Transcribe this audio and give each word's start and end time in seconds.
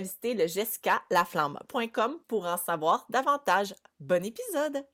visiter 0.00 0.34
le 0.34 0.46
jessicalaflamme.com 0.46 2.18
pour 2.26 2.46
en 2.46 2.56
savoir 2.56 3.06
davantage. 3.08 3.74
Bon 4.00 4.24
épisode! 4.24 4.84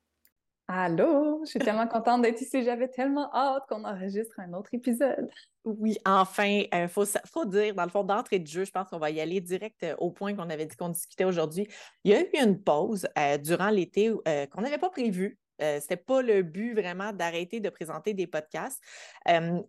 Allô, 0.69 1.43
je 1.45 1.51
suis 1.51 1.59
tellement 1.61 1.87
contente 1.87 2.23
d'être 2.23 2.41
ici. 2.41 2.65
J'avais 2.65 2.89
tellement 2.89 3.33
hâte 3.33 3.63
qu'on 3.69 3.85
enregistre 3.85 4.41
un 4.41 4.53
autre 4.53 4.71
épisode. 4.75 5.31
Oui, 5.65 5.97
enfin, 6.05 6.45
il 6.45 6.69
euh, 6.75 6.89
faut, 6.89 7.05
faut, 7.27 7.45
dire, 7.45 7.75
dans 7.75 7.85
le 7.85 7.91
fond, 7.91 8.03
d'entrée 8.03 8.41
de 8.41 8.47
jeu, 8.49 8.65
je 8.65 8.73
pense 8.73 8.89
qu'on 8.89 8.99
va 8.99 9.11
y 9.11 9.21
aller 9.21 9.41
direct 9.41 9.81
euh, 9.85 9.95
au 9.99 10.11
point 10.11 10.35
qu'on 10.35 10.51
avait 10.51 10.67
dit 10.67 10.77
qu'on 10.77 10.89
discutait 10.89 11.25
aujourd'hui. 11.25 11.69
Il 12.03 12.11
y 12.11 12.15
a 12.15 12.21
eu 12.21 12.29
une 12.43 12.61
pause 12.61 13.07
euh, 13.17 13.39
durant 13.39 13.71
l'été 13.71 14.13
qu'on 14.51 14.61
n'avait 14.61 14.79
pas 14.79 14.91
prévue. 14.91 15.39
Ce 15.61 15.77
n'était 15.77 15.97
pas 15.97 16.23
le 16.23 16.43
but 16.43 16.75
vraiment 16.75 17.13
d'arrêter 17.13 17.61
de 17.61 17.69
présenter 17.69 18.15
des 18.15 18.27
podcasts. 18.27 18.83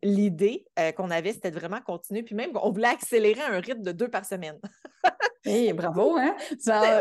L'idée 0.04 0.66
qu'on 0.96 1.10
avait, 1.10 1.34
c'était 1.34 1.52
de 1.52 1.60
vraiment 1.60 1.82
continuer. 1.82 2.24
Puis 2.24 2.36
même, 2.36 2.52
on 2.56 2.72
voulait 2.72 2.88
accélérer 2.88 3.42
un 3.42 3.60
rythme 3.60 3.84
de 3.84 3.92
deux 3.92 4.10
par 4.10 4.26
semaine. 4.26 4.60
Hey, 5.46 5.74
bravo, 5.74 6.18
hein? 6.18 6.36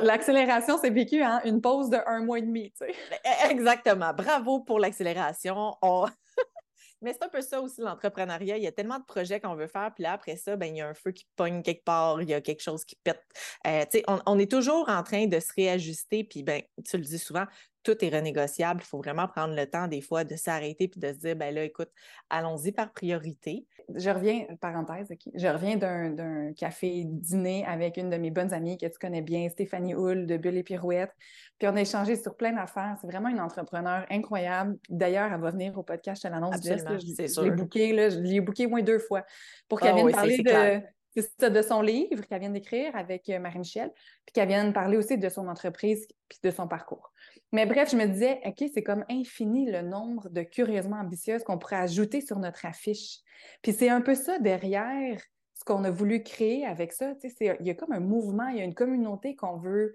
L'accélération, 0.02 0.78
c'est 0.80 0.90
vécu, 0.90 1.22
hein? 1.22 1.40
Une 1.44 1.60
pause 1.60 1.90
de 1.90 1.98
un 2.06 2.20
mois 2.20 2.38
et 2.38 2.42
demi, 2.42 2.72
tu 2.72 2.86
sais. 2.86 2.94
Ben, 3.10 3.18
e, 3.24 3.50
exactement. 3.50 4.12
Bravo 4.12 4.60
pour 4.60 4.78
l'accélération. 4.78 5.74
Mais 7.02 7.12
c'est 7.12 7.24
un 7.24 7.28
peu 7.28 7.42
ça 7.42 7.60
aussi, 7.60 7.82
l'entrepreneuriat. 7.82 8.56
Il 8.56 8.64
y 8.64 8.66
a 8.66 8.72
tellement 8.72 8.98
de 8.98 9.04
projets 9.04 9.38
qu'on 9.38 9.54
veut 9.54 9.66
faire, 9.66 9.92
puis 9.94 10.04
là, 10.04 10.12
après 10.12 10.36
ça, 10.36 10.56
ben, 10.56 10.66
il 10.66 10.78
y 10.78 10.80
a 10.80 10.88
un 10.88 10.94
feu 10.94 11.12
qui 11.12 11.26
pogne 11.36 11.62
quelque 11.62 11.84
part, 11.84 12.22
il 12.22 12.28
y 12.28 12.34
a 12.34 12.40
quelque 12.40 12.62
chose 12.62 12.84
qui 12.84 12.96
pète. 12.96 13.22
Euh, 13.66 13.84
on, 14.08 14.18
on, 14.24 14.38
est 14.38 14.50
toujours 14.50 14.88
en 14.88 15.02
train 15.02 15.26
de 15.26 15.38
se 15.38 15.52
réajuster, 15.54 16.24
puis 16.24 16.42
ben, 16.42 16.62
tu 16.88 16.96
le 16.96 17.04
dis 17.04 17.18
souvent, 17.18 17.44
tout 17.86 18.04
est 18.04 18.08
renégociable. 18.08 18.80
Il 18.82 18.86
faut 18.86 18.98
vraiment 18.98 19.28
prendre 19.28 19.54
le 19.54 19.64
temps 19.64 19.86
des 19.86 20.00
fois 20.00 20.24
de 20.24 20.34
s'arrêter 20.34 20.88
puis 20.88 20.98
de 20.98 21.06
se 21.06 21.18
dire, 21.18 21.36
ben 21.36 21.54
là, 21.54 21.62
écoute, 21.62 21.88
allons-y 22.30 22.72
par 22.72 22.92
priorité. 22.92 23.64
Je 23.94 24.10
reviens, 24.10 24.44
parenthèse, 24.60 25.08
je 25.34 25.46
reviens 25.46 25.76
d'un 25.76 26.52
café-dîner 26.54 27.64
avec 27.64 27.96
une 27.96 28.10
de 28.10 28.16
mes 28.16 28.32
bonnes 28.32 28.52
amies 28.52 28.76
que 28.76 28.86
tu 28.86 28.98
connais 28.98 29.22
bien, 29.22 29.48
Stéphanie 29.48 29.94
Hull 29.94 30.26
de 30.26 30.36
Bulle 30.36 30.56
et 30.56 30.64
Pirouette. 30.64 31.12
Puis 31.60 31.68
on 31.68 31.76
a 31.76 31.80
échangé 31.80 32.16
sur 32.16 32.34
plein 32.34 32.52
d'affaires. 32.52 32.96
C'est 33.00 33.06
vraiment 33.06 33.28
une 33.28 33.40
entrepreneur 33.40 34.04
incroyable. 34.10 34.76
D'ailleurs, 34.88 35.32
elle 35.32 35.40
va 35.40 35.52
venir 35.52 35.78
au 35.78 35.84
podcast, 35.84 36.22
je 36.22 36.28
te 36.28 36.32
l'annonce. 36.32 36.56
Je 36.64 37.42
l'ai 37.42 37.50
booké, 37.52 38.10
je 38.10 38.18
l'ai 38.18 38.40
booké 38.40 38.66
moins 38.66 38.82
deux 38.82 38.98
fois 38.98 39.24
pour 39.68 39.80
qu'elle 39.80 39.92
ah 39.92 39.94
vienne 39.94 40.10
parler 40.10 40.38
de 40.38 40.82
de 41.16 41.62
son 41.62 41.80
livre 41.80 42.22
qu'elle 42.26 42.40
vient 42.40 42.50
d'écrire 42.50 42.94
avec 42.94 43.28
euh, 43.30 43.38
Marie-Michel, 43.38 43.90
puis 44.26 44.32
qu'elle 44.34 44.48
vient 44.48 44.66
de 44.66 44.72
parler 44.72 44.96
aussi 44.96 45.16
de 45.16 45.28
son 45.28 45.48
entreprise 45.48 46.06
puis 46.28 46.38
de 46.42 46.50
son 46.50 46.68
parcours. 46.68 47.12
Mais 47.52 47.66
bref, 47.66 47.90
je 47.90 47.96
me 47.96 48.06
disais, 48.06 48.40
OK, 48.44 48.68
c'est 48.72 48.82
comme 48.82 49.04
infini 49.08 49.70
le 49.70 49.82
nombre 49.82 50.28
de 50.30 50.42
curieusement 50.42 50.96
ambitieuses 50.96 51.44
qu'on 51.44 51.58
pourrait 51.58 51.76
ajouter 51.76 52.20
sur 52.20 52.38
notre 52.38 52.66
affiche. 52.66 53.18
Puis 53.62 53.72
c'est 53.72 53.88
un 53.88 54.00
peu 54.00 54.14
ça 54.14 54.38
derrière 54.38 55.20
ce 55.54 55.64
qu'on 55.64 55.84
a 55.84 55.90
voulu 55.90 56.22
créer 56.22 56.66
avec 56.66 56.92
ça. 56.92 57.14
Il 57.40 57.56
y 57.60 57.70
a 57.70 57.74
comme 57.74 57.92
un 57.92 58.00
mouvement, 58.00 58.48
il 58.48 58.58
y 58.58 58.60
a 58.60 58.64
une 58.64 58.74
communauté 58.74 59.36
qu'on 59.36 59.56
veut 59.56 59.92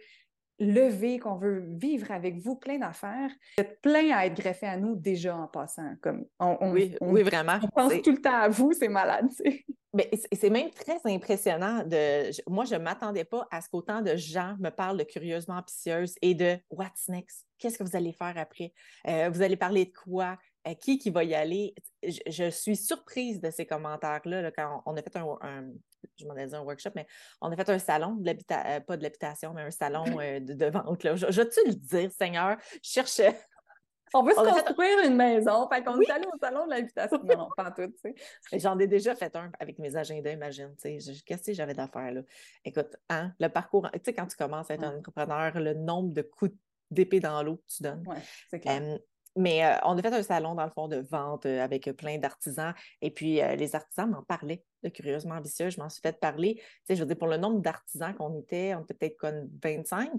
lever, 0.59 1.19
qu'on 1.19 1.35
veut 1.35 1.66
vivre 1.67 2.12
avec 2.12 2.38
vous, 2.38 2.56
plein 2.56 2.78
d'affaires. 2.78 3.31
Vous 3.57 3.63
êtes 3.63 3.81
plein 3.81 4.16
à 4.16 4.25
être 4.28 4.35
greffé 4.35 4.68
à 4.68 4.78
nous 4.78 4.95
déjà 4.95 5.35
en 5.35 5.47
passant. 5.47 5.95
Comme 6.01 6.25
on, 6.39 6.72
oui, 6.72 6.95
oui, 7.01 7.23
vraiment. 7.23 7.59
On 7.63 7.68
pense 7.68 8.01
tout 8.01 8.12
le 8.12 8.22
temps 8.22 8.39
à 8.39 8.47
vous, 8.47 8.72
c'est 8.73 8.88
malade. 8.88 9.28
Mais 9.94 10.09
c'est 10.31 10.50
même 10.50 10.72
très 10.72 11.00
impressionnant. 11.06 11.84
De, 11.84 12.31
moi, 12.50 12.63
je 12.63 12.75
ne 12.75 12.79
m'attendais 12.79 13.25
pas 13.25 13.46
à 13.52 13.62
ce 13.62 13.69
qu'autant 13.69 14.02
de 14.02 14.16
gens 14.16 14.56
me 14.59 14.69
parlent 14.69 14.97
de 14.97 15.03
curieusement 15.03 15.56
ambitieuse 15.56 16.16
et 16.22 16.34
de 16.34 16.57
what's 16.69 17.09
next? 17.09 17.46
Qu'est-ce 17.57 17.78
que 17.78 17.84
vous 17.84 17.96
allez 17.96 18.13
faire 18.13 18.34
après? 18.38 18.74
Euh, 19.07 19.30
vous 19.30 19.41
allez 19.41 19.57
parler 19.57 19.85
de 19.85 19.91
quoi? 19.91 20.38
Euh, 20.68 20.75
qui 20.75 20.97
qui 20.97 21.09
va 21.09 21.24
y 21.24 21.35
aller? 21.35 21.75
Je, 22.03 22.50
suis 22.50 22.78
surprise 22.78 23.41
de 23.41 23.51
ces 23.51 23.66
commentaires-là 23.66 24.51
quand 24.51 24.81
on, 24.85 24.96
a 24.96 25.01
fait 25.01 25.18
un, 25.18 25.72
je 26.18 26.25
m'en 26.25 26.35
ai 26.35 26.47
dit 26.47 26.56
un 26.56 26.62
workshop, 26.62 26.91
mais 26.96 27.06
on 27.41 27.51
a 27.51 27.56
fait 27.56 27.69
un 27.69 27.80
salon, 27.80 28.16
de 28.16 28.30
euh, 28.31 28.80
pas 28.80 28.97
de 28.97 29.03
l'habitation, 29.03 29.53
mais 29.53 29.63
un 29.63 29.72
salon 29.72 30.03
de, 30.40 30.66
vente. 30.69 31.03
Là. 31.03 31.16
Je, 31.16 31.30
je 31.30 31.41
tu 31.41 31.59
le 31.68 31.75
dire, 31.75 32.12
Seigneur? 32.12 32.57
Je 32.84 32.90
cherchais 32.90 33.38
on 34.14 34.24
veut 34.24 34.34
se 34.34 34.40
construire 34.40 35.06
une 35.06 35.16
maison. 35.16 35.68
Fait 35.70 35.84
qu'on 35.84 36.00
est 36.00 36.10
allé 36.10 36.26
au 36.28 36.38
salon 36.40 36.66
de 36.66 36.72
l'invitation. 36.72 37.20
Non, 37.24 37.38
non, 37.38 37.50
pas 37.56 37.72
tout, 37.72 37.88
tu 37.88 38.14
sais. 38.50 38.60
J'en 38.60 38.78
ai 38.80 38.88
déjà 38.88 39.16
fait 39.16 39.36
un 39.36 39.52
avec 39.60 39.80
mes 39.80 39.96
agendas, 39.96 40.32
imagine. 40.32 40.76
Tu 40.82 41.00
sais, 41.00 41.14
qu'est-ce 41.26 41.44
que 41.44 41.54
j'avais 41.54 41.74
d'affaires, 41.74 42.12
là? 42.12 42.22
Écoute, 42.66 42.96
hein, 43.10 43.34
le 43.40 43.48
parcours, 43.48 43.90
tu 43.94 44.00
sais, 44.04 44.14
quand 44.14 44.28
tu 44.28 44.38
commences 44.38 44.70
à 44.70 44.76
être 44.76 44.84
un 44.84 44.98
entrepreneur, 44.98 45.60
le 45.60 45.74
nombre 45.74 46.14
de 46.14 46.22
coups 46.22 46.52
d'épée 46.90 47.20
dans 47.20 47.42
l'eau 47.42 47.58
que 47.58 47.74
tu 47.76 47.84
donnes. 47.84 48.04
Oui, 48.06 48.18
c'est 48.50 48.60
clair. 48.60 49.00
mais 49.38 49.66
euh, 49.66 49.78
on 49.86 49.98
a 49.98 50.02
fait 50.02 50.14
un 50.14 50.24
salon, 50.24 50.56
dans 50.56 50.66
le 50.66 50.72
fond, 50.72 50.88
de 50.88 50.98
vente 51.10 51.46
euh, 51.46 51.64
avec 51.64 51.90
plein 51.96 52.18
d'artisans. 52.18 52.74
Et 53.02 53.12
puis, 53.12 53.42
euh, 53.42 53.56
les 53.56 53.76
artisans 53.76 54.10
m'en 54.10 54.24
parlaient, 54.24 54.64
de 54.84 54.90
curieusement 54.90 55.36
ambitieux. 55.36 55.70
Je 55.70 55.80
m'en 55.80 55.90
suis 55.90 56.02
fait 56.02 56.20
parler. 56.20 56.56
Tu 56.56 56.64
sais, 56.88 56.96
je 56.96 57.02
veux 57.02 57.08
dire, 57.08 57.18
pour 57.18 57.30
le 57.30 57.38
nombre 57.38 57.62
d'artisans 57.62 58.14
qu'on 58.14 58.38
était, 58.40 58.76
on 58.76 58.84
était 58.84 58.94
peut-être 58.94 59.18
comme 59.18 59.50
25. 59.64 60.12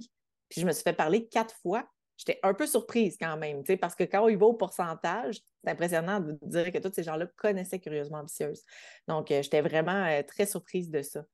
Puis, 0.49 0.61
je 0.61 0.67
me 0.67 0.73
suis 0.73 0.83
fait 0.83 0.95
parler 0.95 1.29
quatre 1.29 1.55
fois 1.57 1.87
j'étais 2.25 2.38
un 2.43 2.55
peu 2.55 2.66
surprise 2.66 3.16
quand 3.21 3.37
même, 3.37 3.62
parce 3.81 3.94
que 3.94 4.05
quand 4.05 4.28
il 4.28 4.37
va 4.37 4.47
au 4.47 4.55
pourcentage, 4.55 5.41
c'est 5.62 5.71
impressionnant 5.71 6.21
de 6.21 6.38
dire 6.43 6.71
que 6.71 6.78
tous 6.78 6.93
ces 6.94 7.03
gens-là 7.03 7.27
connaissaient 7.37 7.81
Curieusement 7.81 8.19
Ambitieuse. 8.19 8.62
Donc, 9.09 9.31
euh, 9.31 9.43
j'étais 9.43 9.60
vraiment 9.60 10.05
euh, 10.06 10.22
très 10.22 10.47
surprise 10.47 10.91
de 10.91 11.03
ça. 11.03 11.25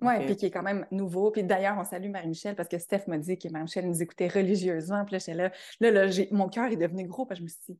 Oui, 0.00 0.18
puis 0.20 0.32
euh, 0.32 0.34
qui 0.34 0.46
est 0.46 0.50
quand 0.50 0.62
même 0.62 0.86
nouveau. 0.90 1.30
Puis 1.30 1.44
d'ailleurs, 1.44 1.76
on 1.78 1.84
salue 1.84 2.10
Marie-Michel 2.10 2.56
parce 2.56 2.68
que 2.68 2.78
Steph 2.78 3.04
m'a 3.06 3.18
dit 3.18 3.38
que 3.38 3.48
Marie-Michel 3.48 3.86
nous 3.86 4.02
écoutait 4.02 4.28
religieusement. 4.28 5.04
Puis 5.04 5.12
là, 5.12 5.18
j'étais 5.18 5.34
là, 5.34 5.52
là, 5.80 5.90
là 5.90 6.24
mon 6.32 6.48
cœur 6.48 6.72
est 6.72 6.76
devenu 6.76 7.06
gros 7.06 7.26
parce 7.26 7.38
que 7.40 7.42
je 7.42 7.44
me 7.44 7.48
suis 7.48 7.74
dit, 7.74 7.78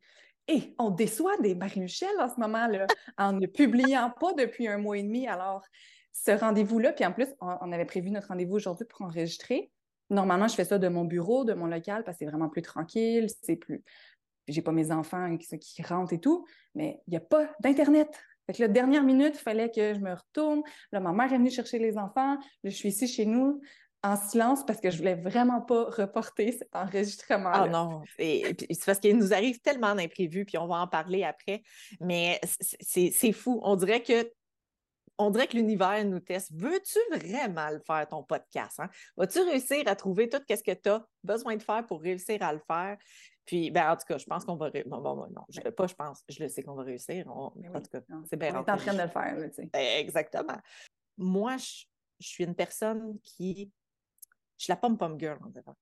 hé, 0.48 0.74
on 0.78 0.90
déçoit 0.90 1.36
des 1.38 1.54
Marie-Michel 1.54 2.14
en 2.20 2.28
ce 2.28 2.38
moment-là, 2.38 2.86
en 3.18 3.32
ne 3.32 3.46
publiant 3.46 4.12
pas 4.20 4.34
depuis 4.34 4.68
un 4.68 4.78
mois 4.78 4.98
et 4.98 5.02
demi. 5.02 5.26
Alors, 5.26 5.64
ce 6.12 6.30
rendez-vous-là, 6.30 6.92
puis 6.92 7.06
en 7.06 7.12
plus, 7.12 7.28
on 7.40 7.72
avait 7.72 7.86
prévu 7.86 8.10
notre 8.10 8.28
rendez-vous 8.28 8.56
aujourd'hui 8.56 8.86
pour 8.86 9.02
enregistrer. 9.02 9.72
Normalement, 10.12 10.46
je 10.46 10.54
fais 10.54 10.64
ça 10.64 10.78
de 10.78 10.88
mon 10.88 11.04
bureau, 11.04 11.44
de 11.44 11.54
mon 11.54 11.66
local, 11.66 12.04
parce 12.04 12.18
que 12.18 12.24
c'est 12.24 12.30
vraiment 12.30 12.48
plus 12.48 12.62
tranquille, 12.62 13.26
c'est 13.42 13.56
plus. 13.56 13.82
J'ai 14.46 14.62
pas 14.62 14.72
mes 14.72 14.92
enfants 14.92 15.36
qui, 15.38 15.58
qui 15.58 15.82
rentrent 15.82 16.12
et 16.12 16.20
tout, 16.20 16.46
mais 16.74 17.00
il 17.06 17.12
n'y 17.12 17.16
a 17.16 17.20
pas 17.20 17.48
d'Internet. 17.60 18.08
Fait 18.46 18.52
que 18.52 18.62
la 18.62 18.68
dernière 18.68 19.04
minute, 19.04 19.34
il 19.34 19.40
fallait 19.40 19.70
que 19.70 19.94
je 19.94 20.00
me 20.00 20.12
retourne. 20.12 20.62
Là, 20.90 21.00
ma 21.00 21.12
mère 21.12 21.32
est 21.32 21.38
venue 21.38 21.50
chercher 21.50 21.78
les 21.78 21.96
enfants. 21.96 22.36
je 22.64 22.70
suis 22.70 22.90
ici 22.90 23.08
chez 23.08 23.24
nous 23.24 23.60
en 24.02 24.16
silence 24.16 24.66
parce 24.66 24.80
que 24.80 24.90
je 24.90 24.98
voulais 24.98 25.14
vraiment 25.14 25.60
pas 25.60 25.84
reporter 25.84 26.52
cet 26.52 26.74
enregistrement. 26.74 27.52
Ah 27.52 27.68
non, 27.68 28.02
et, 28.18 28.56
c'est 28.70 28.84
parce 28.84 28.98
qu'il 28.98 29.16
nous 29.16 29.32
arrive 29.32 29.60
tellement 29.60 29.94
d'imprévus, 29.94 30.44
puis 30.44 30.58
on 30.58 30.66
va 30.66 30.76
en 30.76 30.88
parler 30.88 31.22
après, 31.22 31.62
mais 32.00 32.40
c'est 32.80 33.32
fou. 33.32 33.60
On 33.62 33.76
dirait 33.76 34.02
que 34.02 34.28
on 35.18 35.30
dirait 35.30 35.46
que 35.46 35.56
l'univers 35.56 36.04
nous 36.04 36.20
teste. 36.20 36.52
Veux-tu 36.52 36.98
vraiment 37.10 37.70
le 37.70 37.80
faire, 37.80 38.06
ton 38.08 38.22
podcast? 38.22 38.80
Hein? 38.80 38.88
Vas-tu 39.16 39.40
réussir 39.40 39.82
à 39.86 39.96
trouver 39.96 40.28
tout 40.28 40.40
ce 40.48 40.62
que 40.62 40.72
tu 40.72 40.88
as 40.88 41.06
besoin 41.22 41.56
de 41.56 41.62
faire 41.62 41.86
pour 41.86 42.00
réussir 42.00 42.42
à 42.42 42.52
le 42.52 42.60
faire? 42.66 42.96
Puis, 43.44 43.70
ben, 43.70 43.90
en 43.90 43.96
tout 43.96 44.06
cas, 44.06 44.18
je 44.18 44.24
pense 44.24 44.44
qu'on 44.44 44.56
va 44.56 44.68
réussir. 44.68 44.88
Bon, 44.88 45.00
bon, 45.00 45.16
non, 45.16 45.44
je, 45.48 45.60
pas 45.60 45.86
je 45.86 45.94
pense, 45.94 46.22
je 46.28 46.42
le 46.42 46.48
sais 46.48 46.62
qu'on 46.62 46.74
va 46.74 46.84
réussir. 46.84 47.28
en 47.28 47.50
tout 47.50 47.90
cas, 47.90 48.00
c'est 48.28 48.36
bien. 48.36 48.54
On 48.54 48.64
est 48.64 48.70
en 48.70 48.76
train 48.76 48.94
de 48.94 49.02
le 49.02 49.08
faire, 49.08 49.36
tu 49.50 49.54
sais. 49.54 50.00
Exactement. 50.00 50.58
Moi, 51.18 51.56
je, 51.56 51.84
suis 52.20 52.44
une 52.44 52.54
personne 52.54 53.18
qui. 53.22 53.70
Je 54.58 54.64
suis 54.64 54.70
la 54.70 54.76
pomme-pomme 54.76 55.18
girl, 55.18 55.38
en 55.42 55.74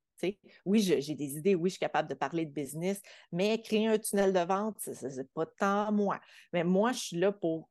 oui, 0.65 0.81
j'ai 0.81 1.15
des 1.15 1.37
idées, 1.37 1.55
oui, 1.55 1.71
je 1.71 1.75
suis 1.75 1.81
capable 1.81 2.09
de 2.09 2.15
parler 2.15 2.45
de 2.45 2.53
business, 2.53 3.01
mais 3.33 3.61
créer 3.61 3.87
un 3.87 3.99
tunnel 3.99 4.33
de 4.33 4.41
vente, 4.41 4.79
ce 4.81 5.07
n'est 5.07 5.25
pas 5.35 5.47
tant 5.47 5.93
moi. 5.93 6.21
Mais 6.53 6.65
moi, 6.65 6.93
je 6.93 6.99
suis 6.99 7.17
là 7.17 7.33
pour 7.33 7.69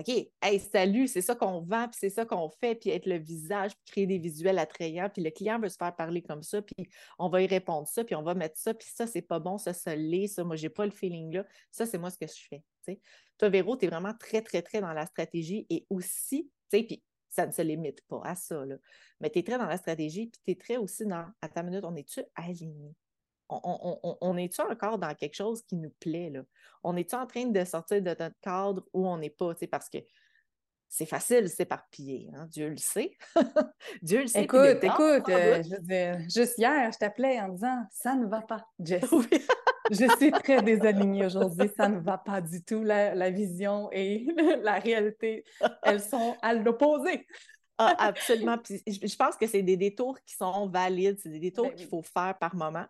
OK, 0.00 0.30
hey, 0.40 0.58
salut, 0.58 1.06
c'est 1.08 1.20
ça 1.20 1.34
qu'on 1.34 1.60
vend, 1.60 1.86
puis 1.88 1.98
c'est 2.00 2.08
ça 2.08 2.24
qu'on 2.24 2.48
fait, 2.48 2.74
puis 2.74 2.88
être 2.88 3.04
le 3.04 3.18
visage, 3.18 3.72
puis 3.72 3.92
créer 3.92 4.06
des 4.06 4.18
visuels 4.18 4.58
attrayants, 4.58 5.10
puis 5.10 5.22
le 5.22 5.30
client 5.30 5.58
veut 5.60 5.68
se 5.68 5.76
faire 5.76 5.94
parler 5.94 6.22
comme 6.22 6.42
ça, 6.42 6.62
puis 6.62 6.88
on 7.18 7.28
va 7.28 7.42
y 7.42 7.46
répondre 7.46 7.86
ça, 7.86 8.02
puis 8.02 8.14
on 8.14 8.22
va 8.22 8.34
mettre 8.34 8.58
ça, 8.58 8.72
puis 8.72 8.88
ça, 8.90 9.06
c'est 9.06 9.20
pas 9.20 9.40
bon, 9.40 9.58
ça, 9.58 9.74
ça 9.74 9.94
l'est, 9.94 10.28
ça, 10.28 10.42
moi, 10.42 10.56
j'ai 10.56 10.70
pas 10.70 10.86
le 10.86 10.90
feeling 10.90 11.34
là. 11.34 11.46
Ça, 11.70 11.84
c'est 11.84 11.98
moi 11.98 12.08
ce 12.08 12.16
que 12.16 12.26
je 12.26 12.46
fais. 12.48 12.98
Toi, 13.36 13.50
Véro, 13.50 13.76
tu 13.76 13.84
es 13.84 13.88
vraiment 13.88 14.14
très, 14.14 14.40
très, 14.40 14.62
très 14.62 14.80
dans 14.80 14.92
la 14.92 15.04
stratégie 15.04 15.66
et 15.68 15.86
aussi, 15.90 16.50
tu 16.70 16.78
sais, 16.78 16.82
puis 16.84 17.02
ça 17.28 17.46
ne 17.46 17.52
se 17.52 17.60
limite 17.60 18.00
pas 18.08 18.22
à 18.24 18.34
ça, 18.34 18.64
là. 18.64 18.76
Mais 19.20 19.28
tu 19.28 19.40
es 19.40 19.42
très 19.42 19.58
dans 19.58 19.66
la 19.66 19.76
stratégie, 19.76 20.28
puis 20.28 20.40
tu 20.44 20.52
es 20.52 20.54
très 20.54 20.76
aussi 20.78 21.04
dans, 21.04 21.26
à 21.42 21.48
ta 21.48 21.62
minute, 21.62 21.84
on 21.84 21.94
est-tu 21.94 22.22
aligné? 22.34 22.94
On, 23.50 24.36
est-tu 24.36 24.60
encore 24.60 24.98
dans 24.98 25.14
quelque 25.14 25.34
chose 25.34 25.62
qui 25.62 25.76
nous 25.76 25.92
plaît? 26.00 26.30
Là? 26.30 26.42
On 26.82 26.96
est-tu 26.96 27.14
en 27.14 27.26
train 27.26 27.46
de 27.46 27.64
sortir 27.64 28.00
de 28.00 28.08
notre 28.08 28.40
cadre 28.40 28.84
où 28.92 29.06
on 29.08 29.18
n'est 29.18 29.30
pas? 29.30 29.54
Parce 29.70 29.88
que 29.88 29.98
c'est 30.88 31.06
facile 31.06 31.42
de 31.42 31.48
s'éparpiller, 31.48 32.30
hein? 32.34 32.46
Dieu 32.50 32.68
le 32.68 32.76
sait. 32.76 33.16
Dieu 34.02 34.22
le 34.22 34.26
sait. 34.26 34.42
Écoute, 34.42 34.82
écoute, 34.82 35.28
euh, 35.28 35.62
juste 36.34 36.58
hier, 36.58 36.90
je 36.92 36.98
t'appelais 36.98 37.40
en 37.40 37.48
disant 37.48 37.84
ça 37.92 38.16
ne 38.16 38.26
va 38.26 38.40
pas, 38.40 38.66
Jess. 38.80 39.04
je 39.90 40.16
suis 40.18 40.32
très 40.32 40.62
désalignée 40.62 41.26
aujourd'hui, 41.26 41.70
ça 41.76 41.88
ne 41.88 42.00
va 42.00 42.18
pas 42.18 42.40
du 42.40 42.64
tout. 42.64 42.82
La, 42.82 43.30
vision 43.30 43.88
et 43.92 44.26
la 44.62 44.80
réalité, 44.80 45.44
elles 45.84 46.02
sont 46.02 46.36
à 46.42 46.54
l'opposé. 46.54 47.26
Ah, 47.78 47.94
absolument. 47.98 48.58
je 48.66 49.16
pense 49.16 49.36
que 49.36 49.46
c'est 49.46 49.62
des 49.62 49.76
détours 49.76 50.18
qui 50.26 50.34
sont 50.34 50.68
valides, 50.68 51.18
c'est 51.22 51.30
des 51.30 51.38
détours 51.38 51.68
ben 51.68 51.74
qu'il 51.74 51.86
faut 51.86 52.02
faire 52.02 52.36
par 52.38 52.54
moment. 52.54 52.84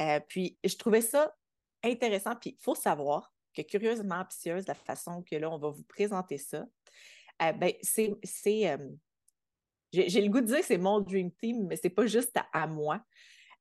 Euh, 0.00 0.20
puis 0.28 0.58
je 0.64 0.76
trouvais 0.76 1.00
ça 1.00 1.34
intéressant. 1.82 2.34
Puis 2.36 2.56
il 2.58 2.62
faut 2.62 2.74
savoir 2.74 3.32
que 3.54 3.62
curieusement 3.62 4.16
ambitieuse, 4.16 4.66
la 4.66 4.74
façon 4.74 5.22
que 5.22 5.36
là, 5.36 5.50
on 5.50 5.58
va 5.58 5.68
vous 5.68 5.84
présenter 5.84 6.38
ça, 6.38 6.64
euh, 7.42 7.52
ben, 7.52 7.72
c'est. 7.82 8.70
Euh, 8.70 8.88
j'ai 9.92 10.22
le 10.22 10.30
goût 10.30 10.40
de 10.40 10.46
dire 10.46 10.60
que 10.60 10.64
c'est 10.64 10.78
mon 10.78 11.00
dream 11.00 11.30
team, 11.32 11.66
mais 11.66 11.76
c'est 11.76 11.90
pas 11.90 12.06
juste 12.06 12.34
à, 12.54 12.66
moi. 12.66 13.04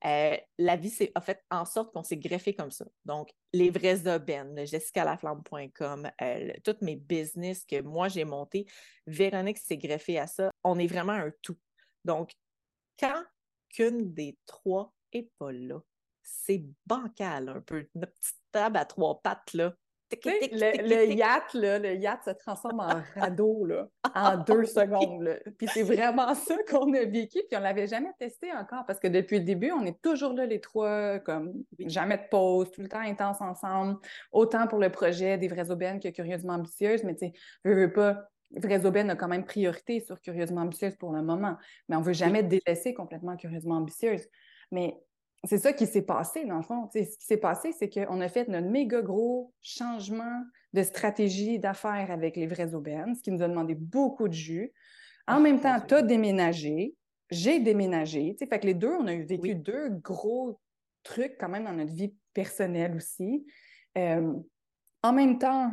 la 0.02 0.76
vie 0.78 1.12
a 1.14 1.20
fait 1.20 1.44
en 1.52 1.66
sorte 1.66 1.94
qu'on 1.94 2.04
s'est 2.04 2.16
greffé 2.16 2.54
comme 2.54 2.72
ça. 2.72 2.86
Donc, 3.04 3.34
les 3.52 3.70
vrais 3.70 4.08
aubaines, 4.08 4.66
jessicalaflamme.com, 4.66 6.10
euh, 6.22 6.54
tous 6.64 6.78
mes 6.82 6.96
business 6.96 7.66
que 7.66 7.82
moi 7.82 8.08
j'ai 8.08 8.24
monté, 8.24 8.66
Véronique 9.08 9.58
s'est 9.58 9.78
greffée 9.78 10.20
à 10.20 10.28
ça. 10.28 10.52
On 10.64 10.80
est 10.80 10.88
vraiment 10.88 11.12
un 11.12 11.32
tout. 11.42 11.58
Donc, 12.06 12.32
quand 12.98 13.24
qu'une 13.70 14.14
des 14.14 14.38
trois 14.46 14.94
est 15.12 15.30
pas 15.38 15.52
là, 15.52 15.82
c'est 16.24 16.64
bancal 16.86 17.50
un 17.50 17.62
peu. 17.62 17.86
Notre 17.96 18.14
petite 18.14 18.36
table 18.52 18.78
à 18.78 18.86
trois 18.86 19.22
pattes, 19.22 19.54
là. 19.54 19.74
le, 20.12 21.14
yacht, 21.14 21.54
là, 21.54 21.80
le 21.80 21.96
yacht 21.96 22.24
se 22.26 22.32
transforme 22.32 22.82
en 22.82 23.02
radeau 23.16 23.66
là, 23.66 23.88
en 24.14 24.38
deux 24.38 24.66
secondes. 24.66 25.40
Puis 25.58 25.68
c'est 25.74 25.84
vraiment 25.84 26.36
ça 26.36 26.56
qu'on 26.70 26.94
a 26.94 27.06
vécu, 27.06 27.40
puis 27.48 27.56
on 27.56 27.60
ne 27.60 27.64
l'avait 27.64 27.88
jamais 27.88 28.12
testé 28.20 28.52
encore, 28.52 28.86
parce 28.86 29.00
que 29.00 29.08
depuis 29.08 29.40
le 29.40 29.46
début, 29.46 29.72
on 29.72 29.86
est 29.86 30.02
toujours 30.02 30.34
là, 30.34 30.46
les 30.46 30.60
trois, 30.60 31.20
comme 31.20 31.54
jamais 31.80 32.18
de 32.18 32.28
pause, 32.30 32.72
tout 32.72 32.82
le 32.82 32.90
temps 32.90 33.00
intense 33.00 33.42
ensemble, 33.42 33.98
autant 34.32 34.68
pour 34.68 34.80
le 34.80 34.92
projet 34.92 35.38
des 35.38 35.48
vraies 35.48 35.72
aubaines 35.72 36.00
que 36.00 36.10
Curieusement 36.10 36.54
Ambitieuse, 36.54 37.04
mais 37.04 37.16
tu 37.16 37.28
sais, 37.28 37.34
je 37.64 37.72
veux 37.72 37.94
pas, 37.94 38.28
Vraies 38.54 38.86
aubaines 38.86 39.10
a 39.10 39.16
quand 39.16 39.30
même 39.30 39.46
priorité 39.46 40.02
sur 40.02 40.20
Curieusement 40.20 40.62
Ambitieuse 40.62 40.96
pour 40.98 41.14
le 41.14 41.22
moment, 41.22 41.58
mais 41.88 41.96
on 41.96 42.02
ne 42.02 42.06
veut 42.06 42.14
jamais 42.14 42.44
délaisser 42.44 42.94
complètement 42.94 43.38
Curieusement 43.38 43.76
Ambitieuse. 43.76 44.28
Mais 44.72 44.98
c'est 45.44 45.58
ça 45.58 45.74
qui 45.74 45.88
s'est 45.88 46.04
passé, 46.04 46.46
dans 46.46 46.58
le 46.58 46.62
fond. 46.62 46.88
ce 46.94 47.00
qui 47.00 47.26
s'est 47.26 47.38
passé, 47.38 47.72
c'est 47.72 47.90
qu'on 47.90 48.22
a 48.22 48.28
fait 48.28 48.48
notre 48.48 48.68
méga 48.68 49.02
gros 49.02 49.54
changement 49.62 50.44
de 50.74 50.84
stratégie 50.84 51.58
d'affaires 51.58 52.12
avec 52.12 52.36
les 52.36 52.48
vraies 52.48 52.76
aubaines, 52.76 53.16
ce 53.16 53.22
qui 53.22 53.32
nous 53.32 53.42
a 53.42 53.48
demandé 53.48 53.74
beaucoup 53.74 54.28
de 54.28 54.34
jus. 54.34 54.72
En 55.28 55.38
ah, 55.38 55.40
même 55.40 55.60
temps, 55.60 55.80
tu 55.80 55.96
as 55.96 56.02
déménagé, 56.02 56.96
j'ai 57.30 57.60
déménagé. 57.60 58.36
Fait 58.38 58.60
que 58.60 58.68
les 58.68 58.74
deux, 58.74 58.92
on 58.92 59.08
a 59.08 59.14
eu 59.14 59.24
vécu 59.24 59.56
deux 59.56 59.90
gros 59.90 60.60
trucs 61.04 61.38
quand 61.40 61.50
même 61.50 61.64
dans 61.64 61.74
notre 61.74 61.94
vie 61.94 62.14
personnelle 62.34 62.96
aussi. 62.96 63.46
Euh, 63.98 64.34
en 65.02 65.14
même 65.14 65.40
temps, 65.40 65.72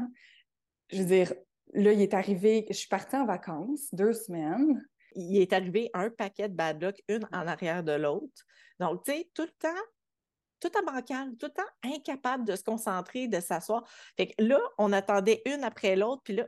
je 0.90 0.98
veux 0.98 1.08
dire, 1.08 1.32
là, 1.74 1.92
il 1.92 2.00
est 2.00 2.14
arrivé, 2.14 2.66
je 2.70 2.74
suis 2.74 2.88
partie 2.88 3.16
en 3.16 3.26
vacances 3.26 3.92
deux 3.92 4.12
semaines 4.12 4.82
il 5.18 5.40
est 5.40 5.52
arrivé 5.52 5.90
un 5.94 6.10
paquet 6.10 6.48
de 6.48 6.54
bad 6.54 6.82
luck, 6.82 7.02
une 7.08 7.24
en 7.32 7.46
arrière 7.46 7.82
de 7.82 7.92
l'autre. 7.92 8.44
Donc, 8.78 9.04
tu 9.04 9.12
sais, 9.12 9.30
tout 9.34 9.42
le 9.42 9.52
temps, 9.58 9.82
tout 10.60 10.70
en 10.76 10.92
bancal, 10.92 11.36
tout 11.36 11.46
le 11.46 11.52
temps 11.52 11.96
incapable 11.96 12.44
de 12.44 12.56
se 12.56 12.62
concentrer, 12.62 13.28
de 13.28 13.40
s'asseoir. 13.40 13.84
Fait 14.16 14.28
que 14.28 14.42
là, 14.42 14.60
on 14.78 14.92
attendait 14.92 15.42
une 15.46 15.64
après 15.64 15.96
l'autre, 15.96 16.22
puis 16.24 16.34
là, 16.34 16.46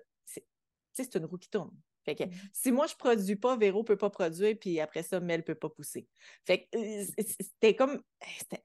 c'est 0.92 1.14
une 1.14 1.24
roue 1.24 1.38
qui 1.38 1.50
tourne. 1.50 1.70
Fait 2.04 2.14
que 2.14 2.24
mmh. 2.24 2.32
si 2.52 2.72
moi, 2.72 2.86
je 2.86 2.94
ne 2.94 2.98
produis 2.98 3.36
pas, 3.36 3.56
Véro 3.56 3.80
ne 3.80 3.84
peut 3.84 3.96
pas 3.96 4.10
produire, 4.10 4.56
puis 4.58 4.80
après 4.80 5.02
ça, 5.02 5.20
Mel 5.20 5.40
ne 5.40 5.44
peut 5.44 5.54
pas 5.54 5.68
pousser. 5.68 6.08
Fait 6.46 6.64
que 6.64 6.78
euh, 6.78 7.04
c'était 7.40 7.76
comme. 7.76 8.02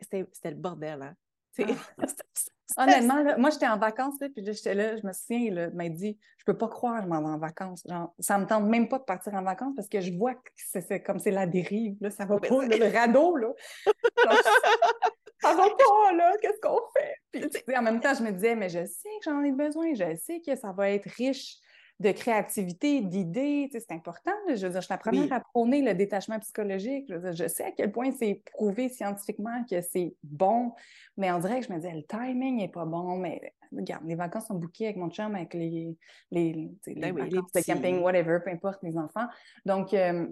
C'était 0.01 0.51
le 0.51 0.55
bordel, 0.55 1.01
hein? 1.01 1.15
Ah. 1.59 1.65
Honnêtement, 2.77 3.23
moi, 3.37 3.49
j'étais 3.49 3.67
en 3.67 3.77
vacances, 3.77 4.15
puis 4.19 4.43
là, 4.43 4.51
j'étais 4.51 4.75
là, 4.75 4.97
je 4.97 5.05
me 5.05 5.13
souviens, 5.13 5.39
il 5.39 5.71
m'a 5.73 5.89
dit, 5.89 6.17
je 6.37 6.43
peux 6.45 6.57
pas 6.57 6.67
croire 6.67 6.97
que 6.97 7.03
je 7.03 7.09
m'en 7.09 7.21
vais 7.21 7.29
en 7.29 7.37
vacances. 7.37 7.83
Genre, 7.87 8.13
ça 8.19 8.37
me 8.37 8.45
tente 8.45 8.65
même 8.65 8.89
pas 8.89 8.99
de 8.99 9.03
partir 9.03 9.33
en 9.33 9.43
vacances 9.43 9.73
parce 9.75 9.87
que 9.87 10.01
je 10.01 10.11
vois 10.13 10.35
que 10.35 10.51
c'est 10.55 11.01
comme 11.01 11.19
c'est 11.19 11.31
la 11.31 11.45
dérive, 11.45 11.95
là, 12.01 12.09
ça 12.09 12.25
va 12.25 12.39
pas, 12.39 12.65
le 12.65 12.93
radeau, 12.93 13.35
là. 13.37 13.49
ça 15.41 15.53
va 15.53 15.69
pas, 15.69 16.13
là, 16.13 16.33
qu'est-ce 16.41 16.59
qu'on 16.61 16.81
fait? 16.97 17.49
Puis, 17.65 17.77
en 17.77 17.81
même 17.81 17.99
temps, 17.99 18.13
je 18.13 18.23
me 18.23 18.31
disais, 18.31 18.55
mais 18.55 18.69
je 18.69 18.85
sais 18.85 19.09
que 19.19 19.25
j'en 19.25 19.43
ai 19.43 19.51
besoin, 19.51 19.93
je 19.93 20.15
sais 20.15 20.41
que 20.45 20.55
ça 20.55 20.71
va 20.71 20.89
être 20.89 21.09
riche 21.11 21.57
de 21.99 22.11
créativité, 22.11 23.01
d'idées. 23.01 23.69
c'est 23.71 23.91
important. 23.91 24.31
je 24.47 24.53
veux 24.53 24.69
dire, 24.69 24.81
je 24.81 24.85
suis 24.85 24.93
la 24.93 24.97
première 24.97 25.31
à 25.31 25.39
prôner 25.39 25.81
le 25.81 25.93
détachement 25.93 26.39
psychologique. 26.39 27.05
Je, 27.07 27.47
sais 27.47 27.63
à 27.63 27.71
quel 27.71 27.91
point 27.91 28.11
c'est 28.11 28.41
prouvé 28.53 28.89
scientifiquement 28.89 29.63
que 29.69 29.79
c'est 29.81 30.13
bon, 30.23 30.73
mais 31.15 31.31
on 31.31 31.39
dirait 31.39 31.61
que 31.61 31.67
je 31.67 31.71
me 31.71 31.77
disais, 31.77 31.93
le 31.93 32.03
timing 32.03 32.57
n'est 32.57 32.67
pas 32.67 32.85
bon. 32.85 33.17
Mais 33.17 33.53
regarde, 33.71 34.05
les 34.05 34.15
vacances 34.15 34.47
sont 34.47 34.55
bouquées 34.55 34.85
avec 34.85 34.97
mon 34.97 35.09
chum, 35.09 35.35
avec 35.35 35.53
les, 35.53 35.95
les, 36.31 36.69
les, 36.85 37.13
ben 37.13 37.29
de 37.29 37.65
camping, 37.65 38.01
whatever, 38.01 38.39
peu 38.43 38.51
importe, 38.51 38.83
les 38.83 38.97
enfants. 38.97 39.27
Donc, 39.65 39.93
euh, 39.93 40.27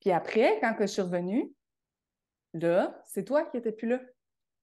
puis 0.00 0.10
après, 0.10 0.58
quand 0.60 0.74
je 0.80 0.86
suis 0.86 1.02
revenue, 1.02 1.52
là, 2.54 2.98
c'est 3.04 3.24
toi 3.24 3.42
qui 3.44 3.58
n'étais 3.58 3.72
plus 3.72 3.88
là. 3.88 4.00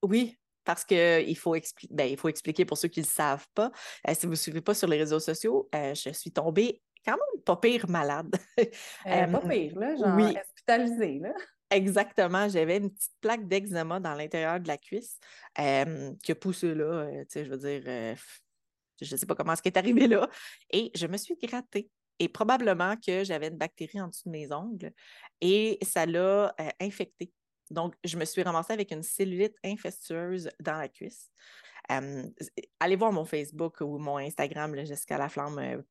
Oui, 0.01 0.39
parce 0.65 0.83
qu'il 0.83 1.37
faut, 1.37 1.55
ben, 1.91 2.09
il 2.09 2.17
faut 2.17 2.27
expliquer 2.27 2.65
pour 2.65 2.77
ceux 2.77 2.87
qui 2.87 2.99
ne 2.99 3.05
le 3.05 3.09
savent 3.09 3.47
pas. 3.53 3.71
Euh, 4.07 4.13
si 4.13 4.25
vous 4.25 4.33
ne 4.33 4.37
suivez 4.37 4.61
pas 4.61 4.73
sur 4.73 4.87
les 4.87 4.97
réseaux 4.97 5.19
sociaux, 5.19 5.69
euh, 5.73 5.93
je 5.93 6.09
suis 6.09 6.31
tombée 6.31 6.81
quand 7.05 7.13
même 7.13 7.43
pas 7.43 7.55
pire 7.55 7.87
malade. 7.89 8.35
Euh, 9.07 9.27
pas 9.27 9.39
pire, 9.41 9.77
là, 9.77 9.95
genre 9.95 10.15
oui. 10.15 10.35
hospitalisée, 10.35 11.19
là. 11.19 11.33
Exactement. 11.69 12.49
J'avais 12.49 12.77
une 12.77 12.91
petite 12.91 13.13
plaque 13.21 13.47
d'eczéma 13.47 13.99
dans 13.99 14.15
l'intérieur 14.15 14.59
de 14.59 14.67
la 14.67 14.77
cuisse 14.77 15.19
qui 15.55 16.31
a 16.31 16.35
poussé 16.39 16.73
là. 16.73 17.07
tu 17.11 17.25
sais, 17.29 17.45
je 17.45 17.51
veux 17.51 17.57
dire, 17.57 18.15
je 19.01 19.13
ne 19.13 19.17
sais 19.19 19.25
pas 19.25 19.35
comment 19.35 19.55
ce 19.55 19.61
qui 19.61 19.67
est 19.67 19.77
arrivé 19.77 20.07
là. 20.07 20.27
Et 20.71 20.91
je 20.95 21.05
me 21.05 21.17
suis 21.17 21.35
grattée. 21.35 21.89
Et 22.17 22.29
probablement 22.29 22.95
que 22.95 23.23
j'avais 23.23 23.49
une 23.49 23.57
bactérie 23.57 24.01
en 24.01 24.07
dessous 24.07 24.23
de 24.25 24.31
mes 24.31 24.51
ongles 24.51 24.91
et 25.41 25.77
ça 25.83 26.05
l'a 26.05 26.55
infecté. 26.79 27.31
Donc, 27.71 27.95
je 28.03 28.17
me 28.17 28.25
suis 28.25 28.43
ramassée 28.43 28.73
avec 28.73 28.91
une 28.91 29.03
cellulite 29.03 29.55
infectieuse 29.63 30.49
dans 30.59 30.77
la 30.77 30.87
cuisse. 30.87 31.31
allez 31.89 32.95
voir 32.95 33.11
mon 33.11 33.25
Facebook 33.25 33.81
ou 33.81 33.97
mon 33.97 34.17
Instagram, 34.17 34.75
Jessica 34.85 35.17
Laflamme. 35.17 35.59
Euh, 35.59 35.81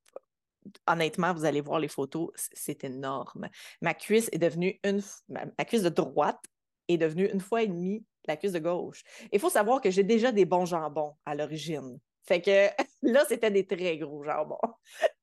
honnêtement, 0.86 1.34
vous 1.34 1.44
allez 1.44 1.60
voir 1.60 1.80
les 1.80 1.88
photos, 1.88 2.30
c'est 2.34 2.84
énorme. 2.84 3.48
Ma 3.80 3.94
cuisse 3.94 4.28
est 4.32 4.38
devenue 4.38 4.78
une. 4.84 5.02
Ma, 5.28 5.64
cuisse 5.64 5.82
de 5.82 5.88
droite 5.88 6.40
est 6.88 6.98
devenue 6.98 7.30
une 7.32 7.40
fois 7.40 7.62
et 7.62 7.66
demie 7.66 8.04
la 8.26 8.36
cuisse 8.36 8.52
de 8.52 8.58
gauche. 8.58 9.02
Il 9.32 9.40
faut 9.40 9.50
savoir 9.50 9.80
que 9.80 9.90
j'ai 9.90 10.04
déjà 10.04 10.32
des 10.32 10.44
bons 10.46 10.66
jambons 10.66 11.14
à 11.26 11.34
l'origine. 11.34 11.98
Fait 12.22 12.40
que 12.40 12.68
là, 13.02 13.24
c'était 13.28 13.50
des 13.50 13.66
très 13.66 13.98
gros 13.98 14.24
jambons. 14.24 14.58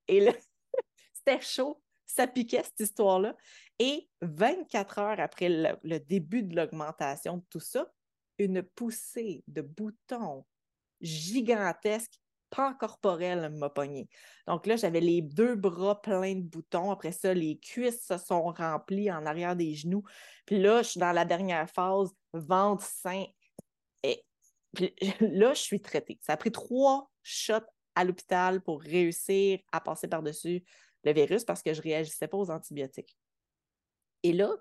Et 0.08 0.20
là, 0.20 0.34
c'était 1.13 1.41
chaud 1.41 1.81
ça 2.15 2.27
piquait 2.27 2.63
cette 2.63 2.79
histoire-là. 2.79 3.36
Et 3.84 4.08
24 4.22 5.00
heures 5.00 5.20
après 5.20 5.50
le, 5.50 5.98
début 5.98 6.44
de 6.44 6.56
l'augmentation 6.56 7.38
de 7.38 7.44
tout 7.50 7.60
ça, 7.60 7.92
une 8.38 8.62
poussée 8.62 9.44
de 9.48 9.64
boutons 9.64 10.46
gigantesques, 11.02 12.20
pas 12.52 12.76
corporels, 12.76 13.50
m'a 13.50 13.72
pogné. 13.72 14.08
Donc 14.46 14.68
là, 14.68 14.76
j'avais 14.76 15.00
les 15.00 15.24
deux 15.24 15.56
bras 15.56 16.00
pleins 16.00 16.36
de 16.36 16.44
boutons. 16.44 16.92
Après 16.92 17.12
ça, 17.12 17.34
les 17.34 17.58
cuisses 17.58 18.06
se 18.06 18.20
sont 18.20 18.52
remplies 18.52 19.12
en 19.12 19.26
arrière 19.26 19.56
des 19.56 19.74
genoux. 19.74 20.04
Puis 20.46 20.62
là, 20.62 20.84
je 20.84 20.90
suis 20.90 21.00
dans 21.00 21.12
la 21.12 21.26
dernière 21.26 21.68
phase, 21.68 22.12
ventre, 22.34 22.86
sein. 22.86 23.26
Et 24.04 24.24
puis 24.76 24.94
là, 25.22 25.56
je 25.56 25.62
suis 25.62 25.82
traitée. 25.82 26.20
Ça 26.22 26.34
a 26.34 26.38
pris 26.38 26.52
trois 26.52 27.10
shots 27.24 27.66
à 27.96 28.04
l'hôpital 28.04 28.62
pour 28.62 28.80
réussir 28.80 29.58
à 29.72 29.82
passer 29.82 30.08
par-dessus 30.08 30.64
le 31.04 31.14
virus 31.14 31.44
parce 31.46 31.64
que 31.64 31.74
je 31.74 31.80
ne 31.80 31.84
réagissais 31.84 32.28
pas 32.28 32.38
aux 32.38 32.52
antibiotiques. 32.52 33.18
Et 34.24 34.34
là, 34.34 34.51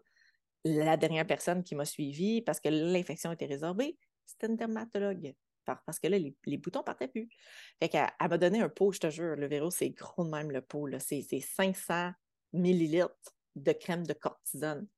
la 0.65 0.97
dernière 0.97 1.27
personne 1.27 1.63
qui 1.63 1.75
m'a 1.75 1.85
suivie 1.85 2.43
parce 2.43 2.61
que 2.61 2.69
l'infection 2.69 3.33
était 3.33 3.47
résorbée, 3.47 3.99
c'était 4.27 4.47
une 4.47 4.57
dermatologue. 4.57 5.35
Parce 5.65 5.99
que 5.99 6.09
là, 6.09 6.19
les, 6.19 6.57
boutons 6.57 6.83
partaient 6.83 7.09
plus. 7.09 7.29
Fait 7.81 7.89
qu'elle 7.89 8.11
m'a 8.21 8.39
donné 8.39 8.61
un 8.61 8.69
pot, 8.69 8.93
je 8.93 9.01
te 9.01 9.11
jure, 9.11 9.37
le 9.37 9.47
véro, 9.47 9.71
c'est 9.71 9.91
gros 9.91 10.25
de 10.25 10.31
même 10.31 10.51
le 10.51 10.63
pot. 10.63 10.89
C'est 10.99 11.23
500 11.23 12.13
millilitres 12.53 13.15
de 13.57 13.73
crème 13.73 14.07
de 14.07 14.13
cortisone. 14.13 14.89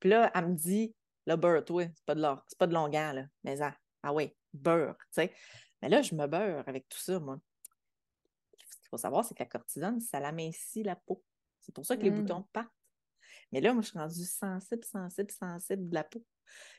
Puis 0.00 0.10
là, 0.10 0.30
elle 0.34 0.48
me 0.48 0.54
dit, 0.54 0.94
le 1.26 1.36
beurre, 1.36 1.64
toi, 1.64 1.84
c'est 1.94 2.04
pas 2.04 2.14
de 2.14 2.22
c'est 2.48 2.58
pas 2.58 2.66
de 2.66 2.74
longueur, 2.74 3.12
là. 3.14 3.26
Mais 3.44 3.60
ah, 3.60 3.76
ah 4.02 4.12
ouais, 4.12 4.34
beurre, 4.52 4.96
tu 4.98 5.22
sais. 5.22 5.32
Mais 5.80 5.88
là, 5.88 6.02
je 6.02 6.14
me 6.14 6.26
beurre 6.26 6.64
avec 6.66 6.88
tout 6.88 6.98
ça, 6.98 7.18
moi. 7.18 7.38
Ce 8.58 8.76
qu'il 8.78 8.88
faut 8.88 8.96
savoir, 8.96 9.24
c'est 9.24 9.34
que 9.34 9.42
la 9.42 9.48
cortisone, 9.48 10.00
ça 10.00 10.20
l'amincit 10.20 10.82
la 10.82 10.96
peau. 10.96 11.22
C'est 11.60 11.74
pour 11.74 11.86
ça 11.86 11.96
que 11.96 12.02
les 12.02 12.10
boutons 12.10 12.40
mmh. 12.40 12.48
partent. 12.52 12.81
Mais 13.52 13.60
là, 13.60 13.72
moi, 13.74 13.82
je 13.82 13.88
suis 13.88 13.98
rendue 13.98 14.24
sensible, 14.24 14.84
sensible, 14.84 15.30
sensible 15.30 15.88
de 15.88 15.94
la 15.94 16.04
peau. 16.04 16.24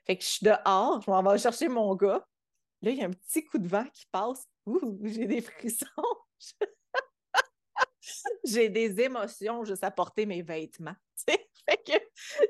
Fait 0.06 0.18
que 0.18 0.24
je 0.24 0.27
suis 0.30 0.46
dehors, 0.46 1.01
je 1.01 1.10
m'en 1.10 1.24
vais 1.24 1.38
chercher 1.38 1.68
mon 1.68 1.96
gars. 1.96 2.25
Là, 2.82 2.92
il 2.92 2.98
y 2.98 3.03
a 3.03 3.06
un 3.06 3.12
petit 3.12 3.46
coup 3.46 3.60
de 3.60 3.68
vent 3.68 3.86
qui 3.94 4.06
passe. 4.12 4.46
Ouh, 4.65 5.00
j'ai 5.03 5.25
des 5.25 5.42
frissons. 5.42 5.86
j'ai 8.44 8.70
des 8.70 9.00
émotions 9.00 9.63
juste 9.63 9.84
à 9.84 9.92
porter 9.92 10.25
mes 10.25 10.42
vêtements. 10.42 10.96
Fait 11.25 11.82
que 11.86 11.94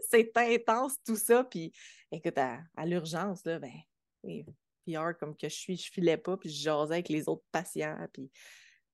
c'est 0.10 0.32
intense 0.36 0.96
tout 1.06 1.15
ça. 1.15 1.44
Puis 1.44 1.72
écoute, 2.12 2.38
à, 2.38 2.86
l'urgence, 2.86 3.46
là, 3.46 3.60
ben, 3.60 4.44
PR 4.88 5.18
comme 5.20 5.36
que 5.36 5.50
je 5.50 5.56
suis, 5.56 5.77
je 5.77 5.92
filais 5.92 6.18
pas, 6.18 6.38
puis 6.38 6.50
je 6.50 6.63
jasais 6.63 6.96
avec 6.96 7.10
les 7.10 7.30
autres 7.30 7.46
patients. 7.51 7.96
Puis 8.12 8.32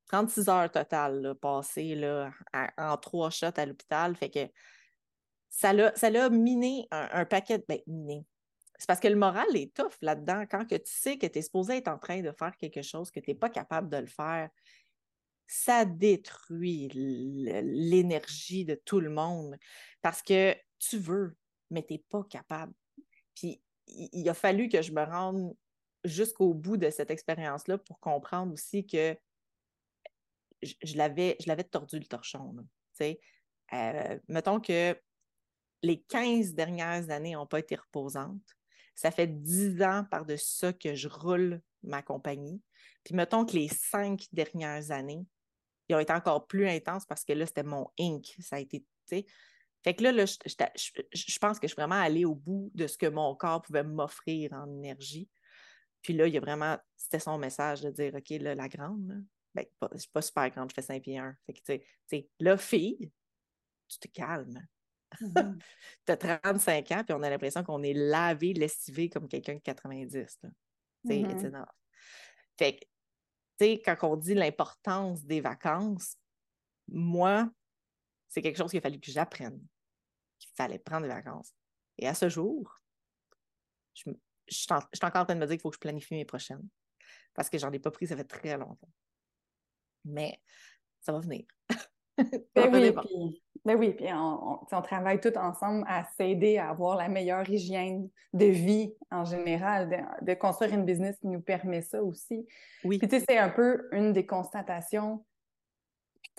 36 0.07 0.49
heures 0.49 0.71
totales 0.71 1.35
passées 1.39 1.95
là, 1.95 2.31
en 2.77 2.97
trois 2.97 3.29
shots 3.29 3.57
à 3.57 3.65
l'hôpital. 3.65 4.15
Fait 4.15 4.29
que 4.29 4.49
ça 5.49 5.73
l'a 5.73 6.29
miné 6.29 6.87
un, 6.91 7.25
paquet 7.25 7.57
de. 7.59 7.65
Ben, 7.67 7.79
miné. 7.87 8.25
C'est 8.77 8.87
parce 8.87 8.99
que 8.99 9.07
le 9.07 9.15
moral 9.15 9.47
est 9.55 9.73
tough 9.73 9.95
là-dedans. 10.01 10.45
Quand 10.49 10.65
que 10.65 10.75
tu 10.75 10.91
sais 10.91 11.17
que 11.17 11.27
tu 11.27 11.39
es 11.39 11.41
supposé 11.41 11.77
être 11.77 11.89
en 11.89 11.97
train 11.97 12.21
de 12.21 12.31
faire 12.31 12.55
quelque 12.55 12.81
chose, 12.81 13.11
que 13.11 13.19
tu 13.19 13.31
n'es 13.31 13.35
pas 13.35 13.49
capable 13.49 13.89
de 13.89 13.97
le 13.97 14.07
faire, 14.07 14.49
ça 15.47 15.83
détruit 15.83 16.87
l'énergie 16.93 18.63
de 18.65 18.75
tout 18.75 18.99
le 18.99 19.09
monde 19.09 19.57
parce 20.01 20.21
que 20.21 20.55
tu 20.77 20.97
veux, 20.97 21.35
mais 21.71 21.83
tu 21.83 21.93
n'es 21.93 22.03
pas 22.07 22.23
capable. 22.23 22.73
Puis 23.35 23.61
il 23.87 24.29
a 24.29 24.33
fallu 24.33 24.69
que 24.69 24.81
je 24.81 24.93
me 24.93 25.03
rende 25.03 25.55
jusqu'au 26.05 26.53
bout 26.53 26.77
de 26.77 26.89
cette 26.89 27.11
expérience-là 27.11 27.79
pour 27.79 27.99
comprendre 27.99 28.53
aussi 28.53 28.85
que 28.85 29.17
je, 30.61 30.73
je 30.83 30.95
l'avais 30.95 31.63
tordu 31.69 31.99
le 31.99 32.05
torchon. 32.05 32.55
Euh, 33.73 34.19
mettons 34.27 34.59
que 34.59 34.95
les 35.81 36.01
15 36.01 36.53
dernières 36.53 37.09
années 37.09 37.33
n'ont 37.33 37.47
pas 37.47 37.59
été 37.59 37.75
reposantes. 37.75 38.55
Ça 38.95 39.11
fait 39.11 39.27
10 39.27 39.81
ans 39.81 40.05
par-dessus 40.09 40.55
ça 40.57 40.73
que 40.73 40.93
je 40.95 41.07
roule 41.07 41.61
ma 41.83 42.01
compagnie. 42.01 42.61
Puis 43.03 43.15
mettons 43.15 43.45
que 43.45 43.53
les 43.53 43.69
cinq 43.69 44.27
dernières 44.31 44.91
années, 44.91 45.25
ils 45.87 45.95
ont 45.95 45.99
été 45.99 46.13
encore 46.13 46.47
plus 46.47 46.67
intenses 46.67 47.05
parce 47.05 47.23
que 47.23 47.33
là, 47.33 47.45
c'était 47.45 47.63
mon 47.63 47.89
Inc. 47.99 48.35
Ça 48.39 48.57
a 48.57 48.59
été, 48.59 48.85
Fait 49.83 49.95
que 49.95 50.03
là, 50.03 50.25
je, 50.25 51.39
pense 51.39 51.59
que 51.59 51.67
je 51.67 51.73
suis 51.73 51.79
vraiment 51.79 51.99
allée 51.99 52.25
au 52.25 52.35
bout 52.35 52.71
de 52.75 52.87
ce 52.87 52.97
que 52.97 53.07
mon 53.07 53.35
corps 53.35 53.61
pouvait 53.61 53.83
m'offrir 53.83 54.53
en 54.53 54.67
énergie. 54.69 55.29
Puis 56.01 56.13
là, 56.13 56.27
il 56.27 56.33
y 56.33 56.37
a 56.37 56.41
vraiment, 56.41 56.77
c'était 56.95 57.19
son 57.19 57.37
message 57.37 57.81
de 57.81 57.89
dire, 57.89 58.13
OK, 58.15 58.29
là, 58.41 58.55
la 58.55 58.67
grande, 58.67 59.23
ben, 59.55 59.65
je 59.93 59.97
suis 59.97 60.11
pas 60.11 60.21
super 60.21 60.49
grande, 60.49 60.69
je 60.69 60.75
fais 60.75 60.81
5 60.81 61.01
pieds 61.01 61.17
1. 61.17 61.35
Fait 61.45 61.53
que, 61.53 61.59
tu 61.59 61.85
sais, 62.07 62.29
là, 62.39 62.57
fille, 62.57 63.11
tu 63.87 63.99
te 63.99 64.07
calmes. 64.07 64.65
Mm-hmm. 65.21 65.57
tu 66.05 66.11
as 66.11 66.17
35 66.17 66.91
ans, 66.91 67.03
puis 67.03 67.13
on 67.13 67.23
a 67.23 67.29
l'impression 67.29 67.63
qu'on 67.63 67.83
est 67.83 67.93
lavé, 67.93 68.53
lessivé 68.53 69.09
comme 69.09 69.27
quelqu'un 69.27 69.55
de 69.55 69.59
90. 69.59 70.39
C'est 71.05 71.23
mm 71.23 71.65
Fait 72.57 72.75
que, 72.75 72.85
tu 73.59 73.65
sais, 73.65 73.81
quand 73.83 73.97
on 74.03 74.17
dit 74.17 74.33
l'importance 74.33 75.23
des 75.23 75.41
vacances, 75.41 76.17
moi, 76.87 77.49
c'est 78.27 78.41
quelque 78.41 78.57
chose 78.57 78.69
qu'il 78.69 78.79
a 78.79 78.81
fallu 78.81 78.99
que 78.99 79.11
j'apprenne, 79.11 79.59
qu'il 80.37 80.51
fallait 80.55 80.79
prendre 80.79 81.07
des 81.07 81.13
vacances. 81.13 81.53
Et 81.97 82.07
à 82.07 82.13
ce 82.13 82.29
jour, 82.29 82.79
je, 83.93 84.11
je, 84.47 84.55
suis 84.57 84.67
encore 84.71 85.21
en 85.21 85.25
train 85.25 85.35
de 85.35 85.39
me 85.39 85.45
dire 85.45 85.55
qu'il 85.55 85.61
faut 85.61 85.69
que 85.69 85.75
je 85.75 85.79
planifie 85.79 86.13
mes 86.13 86.25
prochaines 86.25 86.67
parce 87.33 87.49
que 87.49 87.57
j'en 87.57 87.71
ai 87.71 87.79
pas 87.79 87.91
pris, 87.91 88.07
ça 88.07 88.15
fait 88.15 88.23
très 88.23 88.57
longtemps. 88.57 88.91
Mais 90.05 90.41
ça 91.01 91.11
va 91.11 91.19
venir. 91.19 91.45
Ben 92.55 92.69
oui, 92.73 92.91
puis, 92.91 93.41
ben 93.65 93.75
oui, 93.77 93.93
puis 93.93 94.07
on, 94.11 94.59
on, 94.71 94.81
travaille 94.81 95.19
tous 95.19 95.37
ensemble 95.37 95.85
à 95.87 96.05
s'aider 96.17 96.57
à 96.57 96.69
avoir 96.69 96.97
la 96.97 97.07
meilleure 97.07 97.49
hygiène 97.49 98.09
de 98.33 98.45
vie 98.45 98.93
en 99.11 99.25
général, 99.25 100.07
de, 100.21 100.33
construire 100.33 100.73
une 100.73 100.85
business 100.85 101.17
qui 101.19 101.27
nous 101.27 101.41
permet 101.41 101.81
ça 101.81 102.03
aussi. 102.03 102.45
Oui. 102.83 102.99
Puis 102.99 103.07
tu 103.07 103.19
sais, 103.19 103.25
c'est 103.27 103.37
un 103.37 103.49
peu 103.49 103.87
une 103.91 104.13
des 104.13 104.25
constatations 104.25 105.23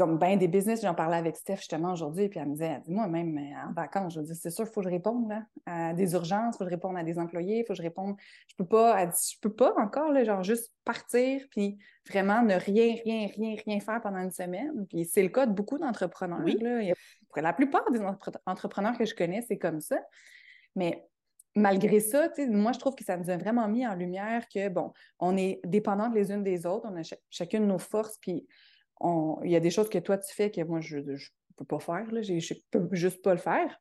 comme 0.01 0.19
bien 0.19 0.39
des 0.39 0.49
business, 0.49 0.81
j'en 0.81 0.95
parlais 0.95 1.19
avec 1.19 1.37
Steph 1.37 1.57
justement 1.57 1.93
aujourd'hui, 1.93 2.31
puis 2.31 2.41
elle 2.41 2.49
me 2.49 2.53
disait, 2.55 2.81
dis-moi 2.87 3.07
même 3.07 3.37
euh, 3.37 3.69
en 3.69 3.75
vacances, 3.75 4.15
je 4.15 4.21
dis, 4.23 4.35
c'est 4.35 4.49
sûr, 4.49 4.65
il 4.67 4.73
faut 4.73 4.81
que 4.81 4.87
je 4.87 4.95
réponde 4.95 5.31
à 5.67 5.93
des 5.93 6.15
urgences, 6.15 6.55
il 6.55 6.59
faut 6.59 6.65
que 6.65 6.71
je 6.71 6.75
réponde 6.75 6.97
à 6.97 7.03
des 7.03 7.19
employés, 7.19 7.59
il 7.59 7.65
faut 7.67 7.75
que 7.75 7.77
je 7.77 7.83
réponde, 7.83 8.17
je 8.49 8.55
peux 8.57 8.65
pas, 8.65 9.11
je 9.11 9.39
peux 9.43 9.53
pas 9.53 9.75
encore, 9.77 10.11
là, 10.11 10.25
genre 10.25 10.43
juste 10.43 10.73
partir, 10.87 11.43
puis 11.51 11.77
vraiment 12.09 12.41
ne 12.43 12.55
rien, 12.55 12.95
rien, 13.05 13.27
rien, 13.27 13.57
rien 13.63 13.81
faire 13.81 14.01
pendant 14.01 14.21
une 14.21 14.31
semaine. 14.31 14.87
Puis 14.89 15.05
c'est 15.05 15.23
le 15.23 15.29
cas 15.29 15.45
de 15.45 15.53
beaucoup 15.53 15.77
d'entrepreneurs. 15.77 16.41
Oui. 16.43 16.57
la 17.37 17.53
plupart 17.53 17.85
des 17.91 18.01
entrepreneurs 18.47 18.97
que 18.97 19.05
je 19.05 19.15
connais, 19.15 19.43
c'est 19.43 19.59
comme 19.59 19.83
ça. 19.83 19.99
Mais 20.77 21.07
malgré 21.55 22.01
ça, 22.01 22.31
moi, 22.49 22.73
je 22.73 22.79
trouve 22.79 22.95
que 22.95 23.05
ça 23.05 23.19
nous 23.19 23.29
a 23.29 23.37
vraiment 23.37 23.69
mis 23.69 23.87
en 23.87 23.95
lumière 23.95 24.49
que, 24.49 24.71
bon, 24.71 24.95
on 25.19 25.37
est 25.37 25.61
dépendantes 25.65 26.15
les 26.15 26.33
unes 26.33 26.43
des 26.43 26.65
autres, 26.65 26.89
on 26.91 26.97
a 26.97 27.03
chacune 27.29 27.67
nos 27.67 27.79
forces, 27.79 28.17
puis 28.17 28.47
il 29.03 29.51
y 29.51 29.57
a 29.57 29.61
des 29.61 29.71
choses 29.71 29.89
que 29.89 29.99
toi 29.99 30.19
tu 30.19 30.35
fais 30.35 30.51
que 30.51 30.63
moi 30.63 30.81
je 30.81 30.99
ne 30.99 31.17
peux 31.57 31.65
pas 31.65 31.79
faire, 31.79 32.11
là, 32.13 32.23
je 32.23 32.33
ne 32.35 32.61
peux 32.71 32.89
juste 32.95 33.23
pas 33.23 33.33
le 33.33 33.41
faire. 33.41 33.81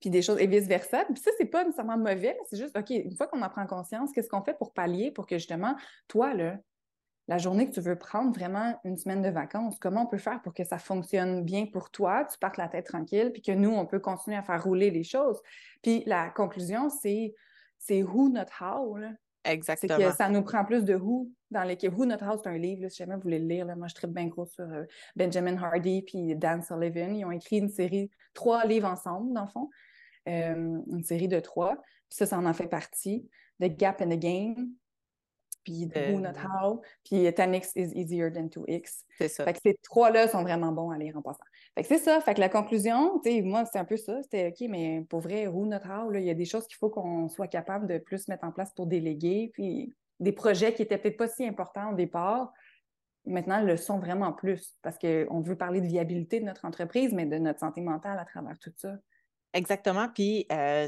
Puis 0.00 0.10
des 0.10 0.20
choses, 0.20 0.38
et 0.40 0.46
vice-versa. 0.46 1.06
Puis 1.06 1.22
ça, 1.22 1.30
c'est 1.38 1.46
pas 1.46 1.64
nécessairement 1.64 1.96
mauvais, 1.96 2.36
c'est 2.50 2.58
juste, 2.58 2.76
OK, 2.76 2.90
une 2.90 3.16
fois 3.16 3.28
qu'on 3.28 3.40
en 3.40 3.48
prend 3.48 3.66
conscience, 3.66 4.12
qu'est-ce 4.12 4.28
qu'on 4.28 4.42
fait 4.42 4.56
pour 4.58 4.74
pallier 4.74 5.10
pour 5.10 5.26
que 5.26 5.38
justement, 5.38 5.74
toi, 6.06 6.34
là, 6.34 6.58
la 7.28 7.38
journée 7.38 7.66
que 7.68 7.72
tu 7.72 7.80
veux 7.80 7.96
prendre 7.96 8.32
vraiment 8.32 8.78
une 8.84 8.96
semaine 8.96 9.22
de 9.22 9.30
vacances, 9.30 9.78
comment 9.80 10.02
on 10.02 10.06
peut 10.06 10.18
faire 10.18 10.42
pour 10.42 10.54
que 10.54 10.64
ça 10.64 10.78
fonctionne 10.78 11.42
bien 11.44 11.66
pour 11.66 11.90
toi, 11.90 12.24
tu 12.30 12.38
partes 12.38 12.56
la 12.56 12.68
tête 12.68 12.86
tranquille, 12.86 13.32
puis 13.32 13.42
que 13.42 13.52
nous, 13.52 13.70
on 13.70 13.86
peut 13.86 13.98
continuer 13.98 14.36
à 14.36 14.42
faire 14.42 14.62
rouler 14.62 14.90
les 14.90 15.02
choses? 15.02 15.40
Puis 15.82 16.04
la 16.06 16.30
conclusion, 16.30 16.88
c'est 16.88 17.34
c'est 17.78 18.02
who, 18.02 18.28
not 18.28 18.46
how. 18.60 18.96
Exactement. 19.46 19.96
C'est 19.98 20.04
que 20.04 20.16
ça 20.16 20.28
nous 20.28 20.42
prend 20.42 20.64
plus 20.64 20.84
de 20.84 20.94
who 20.94 21.30
dans 21.50 21.62
l'équipe. 21.62 21.92
Who 21.96 22.04
Not 22.04 22.16
House, 22.20 22.40
c'est 22.42 22.50
un 22.50 22.58
livre, 22.58 22.88
si 22.88 22.98
jamais 22.98 23.14
vous 23.14 23.22
voulez 23.22 23.38
le 23.38 23.46
lire. 23.46 23.64
Là. 23.66 23.76
Moi, 23.76 23.88
je 23.88 23.94
tripe 23.94 24.10
bien 24.10 24.26
gros 24.26 24.46
sur 24.46 24.64
euh, 24.64 24.84
Benjamin 25.14 25.56
Hardy 25.56 26.02
puis 26.02 26.34
Dan 26.34 26.62
Sullivan. 26.62 27.14
Ils 27.14 27.24
ont 27.24 27.30
écrit 27.30 27.58
une 27.58 27.68
série, 27.68 28.10
trois 28.34 28.64
livres 28.64 28.88
ensemble, 28.88 29.32
dans 29.32 29.44
le 29.44 29.50
fond. 29.50 29.70
Euh, 30.28 30.78
une 30.90 31.04
série 31.04 31.28
de 31.28 31.40
trois. 31.40 31.76
Puis 32.08 32.18
ça, 32.18 32.26
ça 32.26 32.38
en 32.38 32.52
fait 32.52 32.68
partie. 32.68 33.28
The 33.60 33.68
Gap 33.68 34.02
in 34.02 34.08
the 34.08 34.18
Game, 34.18 34.70
puis 35.66 35.90
Who 36.12 36.20
Not 36.20 36.38
How, 36.38 36.80
puis 37.04 37.26
10x 37.26 37.72
is 37.74 37.92
easier 37.98 38.30
than 38.30 38.46
2x. 38.46 39.02
C'est 39.18 39.28
ça. 39.28 39.44
Fait 39.44 39.52
que 39.52 39.58
ces 39.60 39.74
trois-là 39.82 40.28
sont 40.28 40.42
vraiment 40.42 40.70
bons 40.70 40.90
à 40.90 40.98
lire 40.98 41.16
en 41.16 41.22
passant. 41.22 41.44
Fait 41.74 41.82
que 41.82 41.88
c'est 41.88 41.98
ça. 41.98 42.20
Fait 42.20 42.34
que 42.34 42.40
la 42.40 42.48
conclusion, 42.48 43.18
tu 43.18 43.30
sais, 43.30 43.42
moi, 43.42 43.64
c'est 43.64 43.78
un 43.78 43.84
peu 43.84 43.96
ça. 43.96 44.22
C'était 44.22 44.48
OK, 44.48 44.68
mais 44.70 45.04
pour 45.08 45.20
vrai, 45.20 45.48
Who 45.48 45.66
Not 45.66 45.80
How, 45.84 46.12
il 46.14 46.22
y 46.22 46.30
a 46.30 46.34
des 46.34 46.44
choses 46.44 46.66
qu'il 46.68 46.76
faut 46.76 46.88
qu'on 46.88 47.28
soit 47.28 47.48
capable 47.48 47.88
de 47.88 47.98
plus 47.98 48.28
mettre 48.28 48.44
en 48.44 48.52
place 48.52 48.72
pour 48.74 48.86
déléguer, 48.86 49.50
puis 49.52 49.92
des 50.20 50.32
projets 50.32 50.72
qui 50.72 50.82
étaient 50.82 50.98
peut-être 50.98 51.16
pas 51.16 51.28
si 51.28 51.44
importants 51.44 51.92
au 51.92 51.94
départ, 51.94 52.52
maintenant 53.26 53.60
le 53.60 53.76
sont 53.76 53.98
vraiment 53.98 54.32
plus 54.32 54.76
parce 54.82 54.98
qu'on 54.98 55.40
veut 55.40 55.56
parler 55.56 55.80
de 55.80 55.86
viabilité 55.86 56.38
de 56.38 56.44
notre 56.44 56.64
entreprise, 56.64 57.12
mais 57.12 57.26
de 57.26 57.38
notre 57.38 57.58
santé 57.58 57.80
mentale 57.80 58.20
à 58.20 58.24
travers 58.24 58.56
tout 58.60 58.72
ça. 58.76 58.94
Exactement. 59.52 60.08
Puis, 60.14 60.46
euh, 60.52 60.86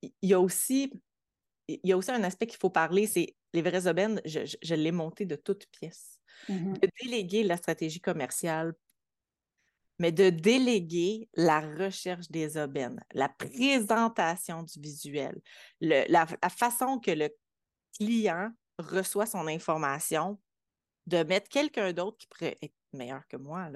il 0.00 0.30
y 0.30 0.32
a 0.32 0.40
aussi 0.40 0.90
il 1.82 1.88
y 1.88 1.92
a 1.92 1.96
aussi 1.96 2.10
un 2.10 2.24
aspect 2.24 2.46
qu'il 2.46 2.58
faut 2.58 2.70
parler, 2.70 3.06
c'est 3.06 3.34
les 3.52 3.62
vrais 3.62 3.86
aubaines, 3.86 4.20
je, 4.24 4.74
l'ai 4.74 4.92
monté 4.92 5.26
de 5.26 5.36
toutes 5.36 5.66
pièces. 5.66 6.18
Mm-hmm. 6.48 6.80
De 6.80 6.88
déléguer 7.02 7.42
la 7.42 7.56
stratégie 7.56 8.00
commerciale, 8.00 8.74
mais 10.00 10.12
de 10.12 10.30
déléguer 10.30 11.28
la 11.34 11.60
recherche 11.60 12.30
des 12.30 12.56
aubaines, 12.56 13.04
la 13.12 13.28
présentation 13.28 14.62
du 14.62 14.80
visuel, 14.80 15.40
la, 15.80 16.26
façon 16.48 16.98
que 16.98 17.10
le 17.10 17.28
client 17.94 18.50
reçoit 18.78 19.26
son 19.26 19.46
information, 19.46 20.40
de 21.06 21.22
mettre 21.24 21.48
quelqu'un 21.48 21.92
d'autre 21.92 22.16
qui 22.18 22.26
pourrait 22.28 22.56
être 22.62 22.74
meilleur 22.92 23.26
que 23.28 23.36
moi, 23.36 23.68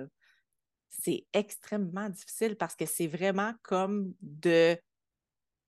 c'est 0.89 1.27
extrêmement 1.33 2.09
difficile 2.09 2.57
parce 2.57 2.75
que 2.75 2.87
c'est 2.87 3.07
vraiment 3.07 3.53
comme 3.63 4.15
de 4.23 4.79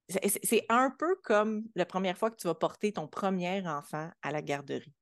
c'est 0.09 0.65
un 0.69 0.91
peu 0.91 1.17
comme 1.25 1.65
la 1.75 1.87
première 1.87 2.17
fois 2.17 2.31
que 2.31 2.37
tu 2.37 2.47
vas 2.47 2.55
porter 2.55 2.93
ton 2.93 3.09
premier 3.09 3.67
enfant 3.67 4.11
à 4.23 4.31
la 4.31 4.43
garderie. 4.43 4.95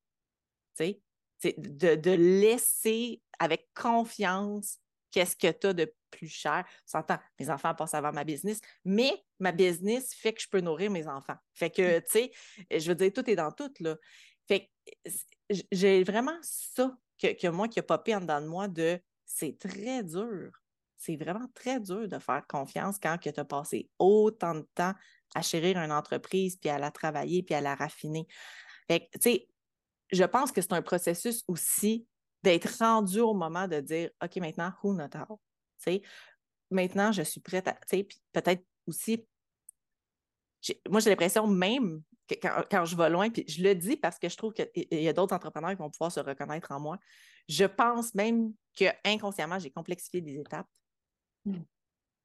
Tu 0.79 0.97
sais, 1.41 1.55
de, 1.59 1.95
de 1.95 2.11
laisser 2.11 3.23
avec 3.39 3.69
confiance 3.75 4.79
qu'est-ce 5.11 5.37
que 5.37 5.51
tu 5.51 5.67
as 5.69 5.73
de 5.73 5.95
plus 6.11 6.29
cher. 6.29 6.65
S'entend, 6.87 7.19
mes 7.39 7.51
enfants 7.51 7.75
passent 7.75 7.95
avant 7.95 8.13
ma 8.13 8.25
business, 8.25 8.61
mais 8.85 9.25
ma 9.39 9.53
business 9.53 10.15
fait 10.15 10.33
que 10.33 10.43
je 10.43 10.49
peux 10.49 10.61
nourrir 10.61 10.91
mes 10.91 11.07
enfants. 11.07 11.37
Fait 11.53 11.71
que, 11.71 11.99
tu 12.01 12.07
sais, 12.09 12.33
je 12.71 12.89
veux 12.89 12.95
dire, 12.95 13.13
tout 13.13 13.29
est 13.29 13.37
dans 13.37 13.53
tout, 13.53 13.73
là. 13.81 13.97
Fait 14.47 14.71
que 15.05 15.11
j'ai 15.71 16.03
vraiment 16.03 16.37
ça 16.43 16.97
que, 17.21 17.33
que 17.33 17.49
moi 17.49 17.69
qui 17.69 17.79
a 17.79 17.83
popé 17.83 18.15
en 18.15 18.21
dedans 18.21 18.41
de 18.41 18.47
moi 18.47 18.69
de 18.69 19.01
c'est 19.25 19.59
très 19.59 20.03
dur. 20.03 20.51
C'est 21.05 21.17
vraiment 21.17 21.47
très 21.55 21.81
dur 21.81 22.09
de 22.09 22.19
faire 22.19 22.47
confiance 22.47 22.99
quand 22.99 23.19
tu 23.19 23.29
as 23.29 23.45
passé 23.45 23.91
autant 23.99 24.55
de 24.55 24.67
temps 24.75 24.95
à 25.35 25.43
chérir 25.43 25.79
une 25.79 25.93
entreprise, 25.93 26.57
puis 26.57 26.71
à 26.71 26.79
la 26.79 26.91
travailler, 26.91 27.43
puis 27.43 27.55
à 27.55 27.61
la 27.61 27.75
raffiner. 27.75 28.27
Fait 28.89 29.09
tu 29.13 29.21
sais, 29.21 29.49
je 30.13 30.25
pense 30.25 30.53
que 30.53 30.63
c'est 30.63 30.73
un 30.73 30.83
processus 30.83 31.45
aussi 31.49 32.07
d'être 32.43 32.79
rendu 32.79 33.21
au 33.21 33.35
moment 33.35 33.69
de 33.69 33.81
dire 33.81 34.11
OK, 34.23 34.37
maintenant, 34.37 34.73
who 34.83 34.95
not 34.95 35.11
how? 35.15 35.41
sais, 35.79 36.03
maintenant, 36.71 37.13
je 37.13 37.23
suis 37.23 37.41
prête 37.41 37.69
à. 37.69 37.79
Peut-être 38.33 38.65
aussi. 38.87 39.27
Moi, 40.89 41.01
j'ai 41.01 41.11
l'impression 41.11 41.47
même 41.47 42.03
que 42.27 42.35
quand, 42.71 42.85
je 42.87 42.97
vais 42.97 43.11
loin, 43.11 43.29
puis 43.29 43.45
je 43.47 43.63
le 43.63 43.75
dis 43.75 43.97
parce 43.97 44.19
que 44.19 44.29
je 44.29 44.37
trouve 44.37 44.55
qu'il 44.55 44.69
y 44.75 45.09
a 45.09 45.13
d'autres 45.13 45.35
entrepreneurs 45.35 45.73
qui 45.73 45.77
vont 45.77 45.91
pouvoir 45.91 46.11
se 46.11 46.21
reconnaître 46.21 46.73
en 46.73 46.81
moi. 46.81 46.99
Je 47.49 47.67
pense 47.67 48.15
même 48.15 48.55
que 48.79 48.87
inconsciemment, 49.05 49.59
j'ai 49.59 49.71
complexifié 49.71 50.23
des 50.23 50.39
étapes 50.39 50.67
mmh. 51.45 51.63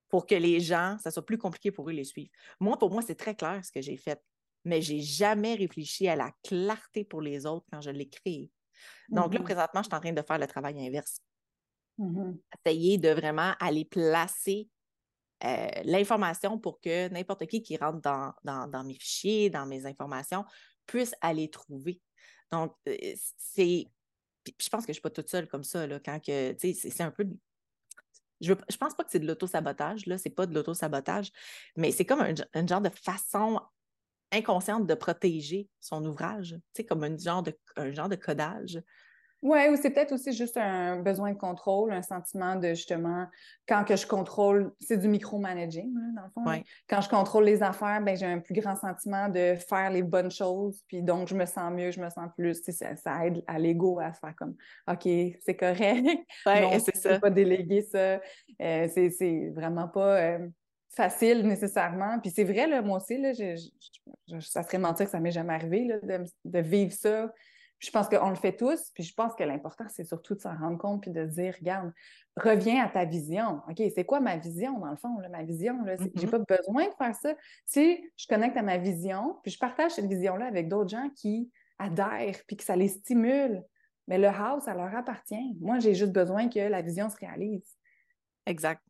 pour 0.09 0.25
que 0.25 0.35
les 0.35 0.59
gens, 0.59 0.97
ça 0.99 1.11
soit 1.11 1.25
plus 1.25 1.37
compliqué 1.37 1.71
pour 1.71 1.89
eux 1.89 1.93
les 1.93 2.03
suivre. 2.03 2.31
Moi, 2.59 2.77
pour 2.77 2.91
moi, 2.91 3.01
c'est 3.01 3.15
très 3.15 3.35
clair 3.35 3.63
ce 3.63 3.71
que 3.71 3.81
j'ai 3.81 3.97
fait, 3.97 4.21
mais 4.65 4.81
j'ai 4.81 5.01
jamais 5.01 5.55
réfléchi 5.55 6.07
à 6.07 6.15
la 6.15 6.31
clarté 6.43 7.03
pour 7.03 7.21
les 7.21 7.45
autres 7.45 7.65
quand 7.71 7.81
je 7.81 7.91
l'ai 7.91 8.09
créé. 8.09 8.51
Donc 9.09 9.33
là, 9.33 9.39
mmh 9.39 9.43
présentement, 9.43 9.81
je 9.81 9.87
suis 9.87 9.95
en 9.95 9.99
train 9.99 10.13
de 10.13 10.21
faire 10.21 10.37
le 10.37 10.47
travail 10.47 10.85
inverse. 10.85 11.19
Mmh 11.97 12.37
Essayer 12.65 12.97
de 12.97 13.09
vraiment 13.09 13.53
aller 13.59 13.85
placer 13.85 14.69
euh, 15.43 15.67
l'information 15.85 16.59
pour 16.59 16.81
que 16.81 17.07
n'importe 17.09 17.45
qui 17.47 17.61
qui 17.61 17.77
rentre 17.77 18.01
dans, 18.01 18.83
mes 18.83 18.95
fichiers, 18.95 19.49
dans 19.49 19.65
mes 19.65 19.85
informations, 19.85 20.43
puisse 20.85 21.13
aller 21.21 21.49
trouver. 21.49 22.01
Donc, 22.51 22.75
euh, 22.87 22.95
c'est. 23.37 23.85
Je 24.45 24.69
pense 24.69 24.81
que 24.81 24.87
je 24.87 24.91
ne 24.91 24.93
suis 24.93 25.01
pas 25.01 25.09
toute 25.09 25.29
seule 25.29 25.47
comme 25.47 25.63
ça, 25.63 25.85
là, 25.85 25.99
quand 25.99 26.19
que, 26.19 26.55
c'est 26.59 27.01
un 27.01 27.11
peu. 27.11 27.25
Je 28.41 28.53
pense 28.53 28.95
pas 28.95 29.03
que 29.03 29.11
c'est 29.11 29.19
de 29.19 29.27
l'auto-sabotage, 29.27 30.05
là, 30.05 30.17
c'est 30.17 30.29
pas 30.29 30.45
de 30.45 30.53
l'auto-sabotage, 30.53 31.31
mais 31.75 31.91
c'est 31.91 32.05
comme 32.05 32.21
un, 32.21 32.67
genre 32.67 32.81
de 32.81 32.89
façon 32.89 33.59
inconsciente 34.31 34.87
de 34.87 34.93
protéger 34.93 35.67
son 35.79 36.05
ouvrage, 36.05 36.57
comme 36.87 37.19
genre 37.19 37.43
de, 37.43 37.57
un 37.75 37.91
genre 37.91 38.09
de 38.09 38.15
codage. 38.15 38.81
Oui, 39.41 39.59
ou 39.69 39.77
c'est 39.77 39.89
peut-être 39.91 40.11
aussi 40.11 40.33
juste 40.33 40.57
un 40.57 40.97
besoin 40.97 41.31
de 41.31 41.37
contrôle, 41.37 41.93
un 41.93 42.01
sentiment 42.01 42.57
de 42.57 42.69
justement, 42.69 43.25
quand 43.67 43.85
que 43.85 43.95
je 43.95 44.05
contrôle, 44.05 44.73
c'est 44.81 44.97
du 44.97 45.07
micromanaging, 45.07 45.93
dans 46.15 46.23
le 46.23 46.29
fond. 46.31 46.63
Quand 46.89 47.01
je 47.01 47.09
contrôle 47.09 47.45
les 47.45 47.63
affaires, 47.63 48.01
ben, 48.01 48.17
j'ai 48.17 48.25
un 48.25 48.39
plus 48.39 48.53
grand 48.53 48.75
sentiment 48.75 49.29
de 49.29 49.55
faire 49.55 49.91
les 49.91 50.03
bonnes 50.03 50.31
choses, 50.31 50.83
puis 50.87 51.01
donc 51.01 51.29
je 51.29 51.35
me 51.35 51.45
sens 51.45 51.71
mieux, 51.71 51.91
je 51.91 52.01
me 52.01 52.09
sens 52.09 52.29
plus. 52.35 52.61
Ça, 52.67 52.95
ça 52.97 53.25
aide 53.25 53.41
à 53.47 53.59
l'ego 53.59 53.99
à 53.99 54.13
se 54.13 54.19
faire 54.19 54.35
comme 54.35 54.55
OK, 54.89 55.07
c'est 55.41 55.55
correct. 55.55 56.05
Oui, 56.45 56.79
c'est 56.79 56.97
ça. 56.97 57.19
pas 57.19 57.29
déléguer 57.29 57.81
ça. 57.81 58.19
Euh, 58.61 58.87
c'est 58.93 59.51
vraiment 59.53 59.87
pas. 59.87 60.19
Euh, 60.19 60.49
facile 60.89 61.47
nécessairement. 61.47 62.19
Puis 62.19 62.31
c'est 62.31 62.43
vrai, 62.43 62.67
là, 62.67 62.81
moi 62.81 62.97
aussi, 62.97 63.17
là, 63.17 63.31
ça 64.39 64.63
serait 64.63 64.79
mentir 64.79 65.05
que 65.05 65.11
ça 65.11 65.19
m'est 65.19 65.31
jamais 65.31 65.53
arrivé 65.53 65.87
de, 66.03 66.25
de, 66.43 66.59
vivre 66.59 66.91
ça 66.91 67.31
je 67.79 67.91
pense 67.91 68.09
qu'on 68.09 68.29
le 68.29 68.35
fait 68.35 68.55
tous, 68.55 68.91
puis 68.93 69.03
je 69.03 69.13
pense 69.13 69.33
que 69.35 69.43
l'important, 69.43 69.85
c'est 69.87 70.03
surtout 70.03 70.35
de 70.35 70.41
s'en 70.41 70.55
rendre 70.55 70.77
compte 70.77 71.01
puis 71.01 71.11
de 71.11 71.25
dire, 71.25 71.55
regarde, 71.59 71.93
reviens 72.35 72.83
à 72.83 72.89
ta 72.89 73.05
vision. 73.05 73.61
OK, 73.69 73.81
c'est 73.95 74.03
quoi 74.03 74.19
ma 74.19 74.37
vision, 74.37 74.79
dans 74.79 74.91
le 74.91 74.97
fond? 74.97 75.17
Ma 75.29 75.43
vision, 75.43 75.79
je 75.85 75.91
n'ai 75.91 76.09
mm-hmm. 76.09 76.29
pas 76.29 76.57
besoin 76.57 76.87
de 76.87 76.93
faire 76.97 77.15
ça. 77.15 77.35
Si 77.65 78.03
je 78.17 78.27
connecte 78.27 78.57
à 78.57 78.63
ma 78.63 78.77
vision, 78.77 79.37
puis 79.43 79.51
je 79.51 79.57
partage 79.57 79.91
cette 79.91 80.07
vision-là 80.07 80.45
avec 80.45 80.67
d'autres 80.67 80.89
gens 80.89 81.09
qui 81.15 81.49
adhèrent, 81.79 82.41
puis 82.47 82.57
que 82.57 82.63
ça 82.63 82.75
les 82.75 82.89
stimule, 82.89 83.63
mais 84.07 84.17
le 84.17 84.27
house, 84.27 84.63
ça 84.63 84.73
leur 84.73 84.93
appartient. 84.93 85.57
Moi, 85.61 85.79
j'ai 85.79 85.95
juste 85.95 86.11
besoin 86.11 86.49
que 86.49 86.59
la 86.59 86.81
vision 86.81 87.09
se 87.09 87.15
réalise. 87.17 87.77
Exact. 88.45 88.81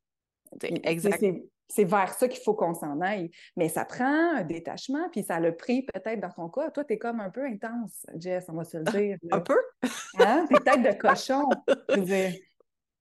Exact 0.61 1.23
c'est 1.69 1.85
vers 1.85 2.13
ça 2.13 2.27
qu'il 2.27 2.41
faut 2.41 2.55
qu'on 2.55 2.73
s'en 2.73 2.99
aille. 2.99 3.31
Mais 3.55 3.69
ça 3.69 3.85
prend 3.85 4.37
un 4.37 4.43
détachement, 4.43 5.07
puis 5.11 5.23
ça 5.23 5.39
le 5.39 5.55
pris 5.55 5.83
peut-être 5.83 6.19
dans 6.19 6.31
ton 6.31 6.49
cas. 6.49 6.71
Toi, 6.71 6.83
tu 6.83 6.93
es 6.93 6.97
comme 6.97 7.19
un 7.19 7.29
peu 7.29 7.45
intense, 7.45 8.05
Jess, 8.15 8.45
on 8.49 8.53
va 8.53 8.63
se 8.63 8.77
le 8.77 8.83
ah, 8.87 8.91
dire. 8.91 9.17
un 9.31 9.39
peu? 9.39 9.57
Hein? 10.19 10.45
T'es 10.49 10.59
tête 10.63 10.81
de 10.81 10.99
cochon. 10.99 11.47
Je 11.89 12.33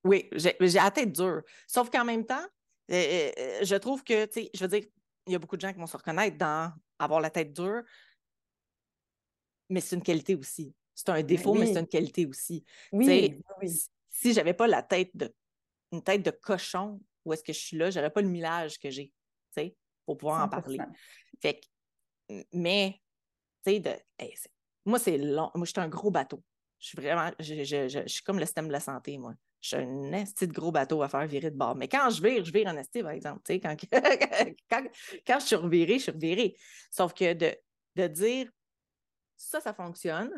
Oui, 0.05 0.29
j'ai 0.33 0.55
la 0.59 0.91
tête 0.91 1.13
dure. 1.13 1.43
Sauf 1.67 1.91
qu'en 1.91 2.05
même 2.05 2.27
temps, 2.27 2.45
euh, 2.91 2.95
euh, 2.95 3.31
euh, 3.39 3.59
je 3.63 3.75
trouve 3.77 4.05
que, 4.05 4.27
tu 4.27 4.43
sais, 4.43 4.51
je 4.55 4.61
veux 4.61 4.69
dire, 4.69 4.85
il 5.27 5.33
y 5.33 5.37
a 5.37 5.39
beaucoup 5.39 5.57
de 5.57 5.63
gens 5.63 5.73
qui 5.73 5.79
vont 5.79 5.87
se 5.87 5.97
reconnaître 5.97 6.37
dans 6.37 6.73
avoir 6.99 7.21
la 7.21 7.31
tête 7.31 7.53
dure, 7.53 7.83
mais 9.69 9.81
c'est 9.81 9.97
une 9.97 10.03
qualité 10.03 10.35
aussi. 10.35 10.75
C'est 10.95 11.09
un 11.11 11.23
défaut, 11.23 11.55
mais 11.55 11.67
c'est 11.67 11.81
une 11.81 11.87
qualité 11.87 12.27
aussi. 12.27 12.65
Oui, 12.93 13.39
oui. 13.63 13.83
Si 14.11 14.33
j'avais 14.33 14.55
pas 14.55 14.67
la 14.67 14.83
tête 14.83 15.11
de 15.15 15.33
une 15.93 16.03
tête 16.03 16.23
de 16.23 16.31
cochon, 16.31 17.01
où 17.29 17.33
est-ce 17.33 17.45
que 17.45 17.53
je 17.53 17.59
suis 17.59 17.77
là, 17.77 17.91
j'aurais 17.91 18.11
pas 18.11 18.23
le 18.23 18.29
millage 18.29 18.79
que 18.79 18.91
j'ai, 18.91 19.07
tu 19.07 19.63
sais, 19.63 19.77
pour 20.05 20.17
pouvoir 20.17 20.45
en 20.45 20.49
parler. 20.49 20.79
Fait 21.41 21.61
que, 21.61 22.45
mais, 22.53 23.01
tu 23.65 23.73
sais, 23.73 23.81
de, 23.81 23.93
moi, 24.85 24.99
c'est 24.99 25.19
long. 25.19 25.51
Moi, 25.55 25.67
je 25.67 25.71
suis 25.71 25.81
un 25.81 25.89
gros 25.89 26.11
bateau. 26.11 26.43
Je 26.79 26.89
suis 26.89 26.97
vraiment, 26.97 27.31
je, 27.39 27.63
je, 27.65 27.89
je, 27.89 28.07
suis 28.07 28.23
comme 28.23 28.39
le 28.39 28.47
système 28.47 28.69
de 28.69 28.73
la 28.73 28.81
santé, 28.81 29.19
moi. 29.19 29.35
Je 29.61 29.69
suis 29.69 29.77
un 29.77 30.13
esti 30.13 30.47
de 30.47 30.53
gros 30.53 30.71
bateau 30.71 31.03
à 31.03 31.09
faire 31.09 31.27
virer 31.27 31.51
de 31.51 31.57
bord. 31.57 31.75
Mais 31.75 31.89
quand 31.89 32.09
je 32.11 32.23
vire, 32.23 32.45
je 32.45 32.53
vire 32.53 32.69
en 32.69 32.77
esti, 32.77 33.03
par 33.03 33.11
exemple. 33.11 33.43
Tu 33.45 33.55
sais, 33.55 33.61
quand, 33.61 33.77
quand, 34.71 34.85
quand, 35.27 35.41
je 35.41 35.45
suis 35.47 35.57
revirée, 35.57 35.99
je 35.99 36.05
suis 36.05 36.13
revirée. 36.13 36.57
Sauf 36.91 37.13
que 37.13 37.35
de, 37.35 37.55
de 37.97 38.07
dire, 38.07 38.51
ça, 39.37 39.61
ça 39.61 39.75
fonctionne, 39.75 40.31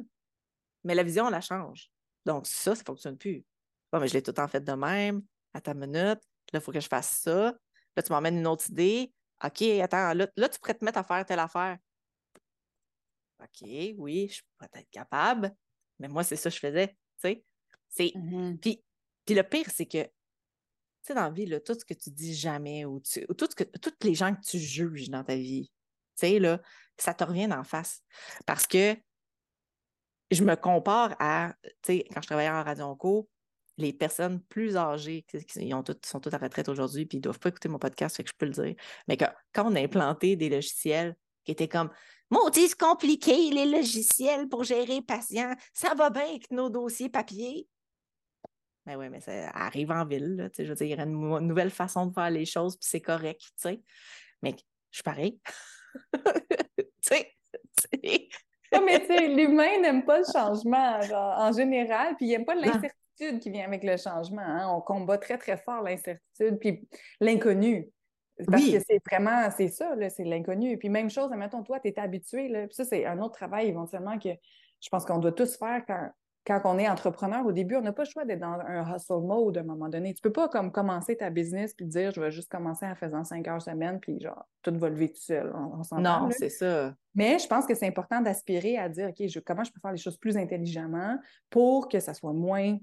mais 0.85 0.95
la 0.95 1.03
vision, 1.03 1.27
on 1.27 1.31
la 1.31 1.43
change. 1.43 1.91
Donc, 2.25 2.47
ça, 2.47 2.75
ça 2.75 2.83
ne 2.83 2.87
fonctionne 2.87 3.19
plus. 3.19 3.45
Bon, 3.93 4.01
mais 4.01 4.09
je 4.09 4.15
l'ai 4.15 4.23
tout 4.23 4.39
en 4.41 4.49
fait 4.49 4.65
de 4.65 4.73
même, 4.73 5.23
à 5.53 5.61
ta 5.61 5.75
minute. 5.75 6.21
Là, 6.53 6.59
il 6.59 6.61
faut 6.61 6.73
que 6.73 6.81
je 6.81 6.89
fasse 6.89 7.19
ça. 7.23 7.55
Là, 7.97 8.03
tu 8.03 8.13
m'emmènes 8.13 8.39
une 8.39 8.47
autre 8.47 8.69
idée. 8.71 9.13
OK, 9.45 9.63
attends, 9.63 10.15
là, 10.15 10.27
tu 10.27 10.59
pourrais 10.61 10.75
te 10.75 10.85
mettre 10.85 10.99
à 10.99 11.05
faire 11.05 11.25
telle 11.25 11.39
affaire. 11.39 11.79
OK, 13.41 13.69
oui, 13.97 14.29
je 14.29 14.43
pourrais 14.57 14.71
être 14.75 14.91
capable. 14.91 15.55
Mais 15.99 16.09
moi, 16.09 16.25
c'est 16.25 16.37
ça 16.37 16.51
que 16.51 16.55
je 16.55 16.61
faisais. 16.61 16.89
Tu 16.89 16.95
sais? 17.19 17.45
C'est... 17.89 18.13
Mm-hmm. 18.15 18.59
puis, 18.59 18.85
puis 19.25 19.35
le 19.35 19.43
pire, 19.43 19.67
c'est 19.71 19.87
que, 19.87 20.03
tu 20.03 20.11
sais, 21.03 21.15
dans 21.15 21.25
la 21.25 21.31
vie, 21.31 21.47
là, 21.47 21.61
tout 21.61 21.75
ce 21.75 21.85
que 21.85 21.95
tu 21.95 22.11
dis 22.11 22.35
jamais 22.35 22.85
ou, 22.85 23.01
tout 23.01 23.49
ce 23.51 23.55
que, 23.55 23.65
toutes 23.65 24.03
les 24.05 24.15
gens 24.15 24.35
que 24.35 24.41
tu 24.41 24.59
juges 24.59 25.09
dans 25.09 25.25
ta 25.25 25.37
vie, 25.37 25.71
tu 26.17 26.27
sais, 26.27 26.39
là, 26.39 26.61
ça 26.99 27.15
te 27.15 27.25
revient 27.25 27.51
en 27.53 27.65
face. 27.65 28.03
Parce 28.47 28.67
que 28.67 28.97
je 30.31 30.45
me 30.45 30.55
compare 30.55 31.17
à, 31.19 31.55
tu 31.63 31.71
sais, 31.87 32.05
quand 32.13 32.21
je 32.21 32.27
travaillais 32.27 32.51
en 32.51 32.63
radio 32.63 32.95
co, 32.95 33.29
les 33.77 33.93
personnes 33.93 34.41
plus 34.43 34.77
âgées 34.77 35.25
qui, 35.29 35.75
ont 35.75 35.85
sont 36.05 36.21
toutes 36.21 36.35
à 36.35 36.39
retraite 36.39 36.69
aujourd'hui, 36.69 37.07
puis 37.07 37.17
ils 37.17 37.21
ne 37.21 37.25
doivent 37.25 37.39
pas 37.39 37.49
écouter 37.49 37.69
mon 37.69 37.79
podcast, 37.79 38.17
fait 38.17 38.25
que 38.25 38.31
je 38.31 38.35
peux 38.37 38.47
le 38.47 38.53
dire. 38.53 38.75
Mais 39.09 39.17
quand 39.17 39.71
on 39.71 39.75
a 39.75 39.81
implanté 39.81 40.37
des 40.37 40.49
logiciels 40.49 41.17
qui 41.45 41.53
étaient 41.53 41.69
comme 41.69 41.91
Maudit, 42.31 42.69
c'est 42.69 42.79
compliqué, 42.79 43.51
les 43.51 43.67
logiciels 43.67 44.49
pour 44.49 44.63
gérer 44.63 44.87
les 44.87 45.03
patients, 45.03 45.53
ça 45.73 45.95
va 45.95 46.11
bien 46.11 46.29
avec 46.29 46.51
nos 46.53 46.71
dossiers 46.71 47.09
papier. 47.09 47.67
Ben 48.87 48.97
oui, 48.97 49.09
mais 49.11 49.21
ça 49.21 49.51
arrive 49.51 49.91
en 49.91 50.05
ville, 50.05 50.51
je 50.57 50.63
veux 50.63 50.75
dire, 50.75 50.87
il 50.87 50.97
y 50.97 51.01
a 51.01 51.03
une, 51.03 51.47
nouvelle 51.47 51.71
façon 51.71 52.07
de 52.07 52.15
faire 52.15 52.31
les 52.31 52.47
choses, 52.47 52.77
puis 52.77 52.89
c'est 52.89 53.01
correct, 53.01 53.41
tu 53.41 53.51
sais. 53.57 53.83
Mais 54.43 54.55
je 54.91 54.97
suis 54.97 55.03
pareil. 55.03 55.41
tu 56.15 56.23
sais, 57.03 57.33
mais 58.73 59.01
tu 59.01 59.07
sais, 59.07 59.29
l'humain 59.29 59.81
n'aime 59.81 60.05
pas 60.05 60.19
le 60.19 60.25
changement 60.33 61.01
en 61.13 61.53
général, 61.53 62.15
puis 62.17 62.27
il 62.27 62.31
n'aime 62.31 62.45
pas 62.45 62.55
l'incertitude 62.55 62.95
qui 63.41 63.51
vient 63.51 63.65
avec 63.65 63.85
le 63.85 63.97
changement. 63.97 64.43
Hein. 64.43 64.69
On 64.75 64.81
combat 64.81 65.19
très, 65.19 65.39
très 65.39 65.57
fort 65.57 65.83
l'incertitude, 65.83 66.59
puis 66.59 66.89
l'inconnu. 67.21 67.91
Parce 68.47 68.65
que 68.65 68.79
c'est 68.81 69.01
vraiment, 69.11 69.51
c'est 69.51 69.69
ça, 69.69 69.95
c'est 70.09 70.25
l'inconnu. 70.25 70.79
Puis 70.79 70.89
même 70.89 71.11
chose, 71.11 71.31
admettons, 71.33 71.63
toi, 71.63 71.79
tu 71.81 71.89
es 71.89 71.99
habitué, 71.99 72.49
là, 72.49 72.67
puis 72.67 72.75
ça, 72.75 72.85
c'est 72.85 73.05
un 73.05 73.21
autre 73.21 73.35
travail 73.35 73.69
éventuellement 73.69 74.19
que 74.19 74.31
je 74.81 74.89
pense 74.89 75.05
qu'on 75.05 75.19
doit 75.19 75.33
tous 75.33 75.59
faire 75.59 75.85
quand, 75.87 76.11
quand 76.47 76.63
on 76.65 76.79
est 76.79 76.89
entrepreneur. 76.89 77.45
Au 77.45 77.53
début, 77.53 77.77
on 77.77 77.83
n'a 77.83 77.93
pas 77.93 78.05
le 78.05 78.09
choix 78.09 78.25
d'être 78.25 78.41
dans 78.41 78.59
un 78.59 78.97
hustle 78.97 79.21
mode 79.21 79.59
à 79.59 79.61
un 79.61 79.65
moment 79.65 79.89
donné. 79.89 80.15
Tu 80.15 80.23
peux 80.23 80.33
pas 80.33 80.49
comme 80.49 80.73
commencer 80.73 81.17
ta 81.17 81.29
business 81.29 81.75
puis 81.75 81.87
dire, 81.87 82.13
je 82.13 82.21
vais 82.21 82.31
juste 82.31 82.51
commencer 82.51 82.87
en 82.87 82.95
faisant 82.95 83.25
cinq 83.25 83.47
heures 83.47 83.61
semaine, 83.61 84.01
puis 84.01 84.19
genre, 84.21 84.47
tout 84.63 84.77
va 84.79 84.89
lever 84.89 85.11
tout 85.11 85.21
seul. 85.21 85.53
On, 85.55 86.01
non, 86.01 86.29
c'est 86.31 86.49
ça. 86.49 86.95
Mais 87.15 87.39
je 87.39 87.47
pense 87.47 87.67
que 87.67 87.75
c'est 87.75 87.87
important 87.87 88.21
d'aspirer 88.21 88.79
à 88.79 88.89
dire, 88.89 89.11
OK, 89.11 89.27
je, 89.29 89.39
comment 89.41 89.65
je 89.65 89.73
peux 89.73 89.81
faire 89.81 89.93
les 89.93 89.99
choses 89.99 90.17
plus 90.17 90.37
intelligemment 90.37 91.19
pour 91.51 91.89
que 91.89 92.01
ça 92.01 92.15
soit 92.15 92.33
moins 92.33 92.79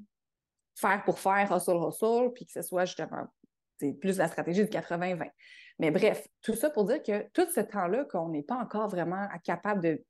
faire 0.78 1.04
pour 1.04 1.20
faire, 1.20 1.52
hustle, 1.56 1.78
hustle, 1.88 2.32
puis 2.34 2.46
que 2.46 2.52
ce 2.52 2.62
soit 2.62 2.86
justement 2.86 3.26
plus 4.00 4.18
la 4.18 4.28
stratégie 4.28 4.64
de 4.64 4.70
80-20. 4.70 5.30
Mais 5.80 5.92
bref, 5.92 6.28
tout 6.42 6.56
ça 6.56 6.70
pour 6.70 6.86
dire 6.86 7.04
que 7.04 7.28
tout 7.34 7.48
ce 7.54 7.60
temps-là, 7.60 8.06
qu'on 8.06 8.30
n'est 8.30 8.44
pas 8.44 8.58
encore 8.58 8.88
vraiment 8.88 9.28
capable 9.44 9.82
de 9.82 10.04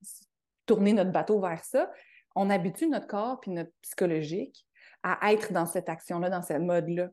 tourner 0.65 0.93
notre 0.93 1.11
bateau 1.11 1.39
vers 1.39 1.63
ça, 1.63 1.91
on 2.35 2.49
habitue 2.49 2.87
notre 2.87 3.07
corps 3.07 3.39
puis 3.39 3.51
notre 3.51 3.71
psychologique 3.81 4.65
à 5.03 5.33
être 5.33 5.53
dans 5.53 5.65
cette 5.65 5.89
action-là, 5.89 6.29
dans 6.29 6.41
ce 6.41 6.53
mode-là. 6.53 7.09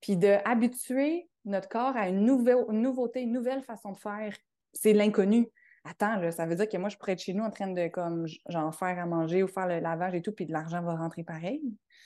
puis 0.00 0.16
d'habituer 0.16 1.28
notre 1.44 1.68
corps 1.68 1.96
à 1.96 2.08
une, 2.08 2.24
nouvelle, 2.24 2.64
une 2.70 2.82
nouveauté, 2.82 3.22
une 3.22 3.32
nouvelle 3.32 3.62
façon 3.62 3.92
de 3.92 3.98
faire. 3.98 4.34
C'est 4.72 4.92
l'inconnu. 4.92 5.48
Attends, 5.84 6.16
là, 6.16 6.30
ça 6.30 6.46
veut 6.46 6.54
dire 6.54 6.68
que 6.68 6.76
moi, 6.76 6.88
je 6.88 6.96
pourrais 6.96 7.12
être 7.12 7.22
chez 7.22 7.34
nous 7.34 7.42
en 7.42 7.50
train 7.50 7.66
de, 7.66 7.88
comme, 7.88 8.26
genre, 8.48 8.74
faire 8.74 8.98
à 8.98 9.06
manger 9.06 9.42
ou 9.42 9.48
faire 9.48 9.66
le 9.66 9.80
lavage 9.80 10.14
et 10.14 10.22
tout, 10.22 10.32
puis 10.32 10.46
de 10.46 10.52
l'argent 10.52 10.80
va 10.82 10.94
rentrer 10.94 11.24
pareil. 11.24 11.60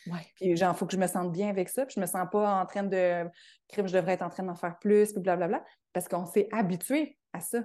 Ouais. 0.06 0.20
Puis, 0.36 0.56
genre, 0.56 0.74
il 0.74 0.78
faut 0.78 0.86
que 0.86 0.92
je 0.92 0.98
me 0.98 1.06
sente 1.06 1.32
bien 1.32 1.48
avec 1.50 1.68
ça, 1.68 1.84
puis 1.84 1.94
je 1.96 2.00
me 2.00 2.06
sens 2.06 2.26
pas 2.32 2.60
en 2.60 2.64
train 2.64 2.84
de, 2.84 3.28
crime, 3.68 3.86
je 3.86 3.94
devrais 3.94 4.12
être 4.12 4.22
en 4.22 4.30
train 4.30 4.44
d'en 4.44 4.54
faire 4.54 4.78
plus, 4.78 5.12
puis 5.12 5.20
blablabla, 5.20 5.62
parce 5.92 6.08
qu'on 6.08 6.24
s'est 6.24 6.48
habitué 6.52 7.18
à 7.32 7.40
ça. 7.40 7.58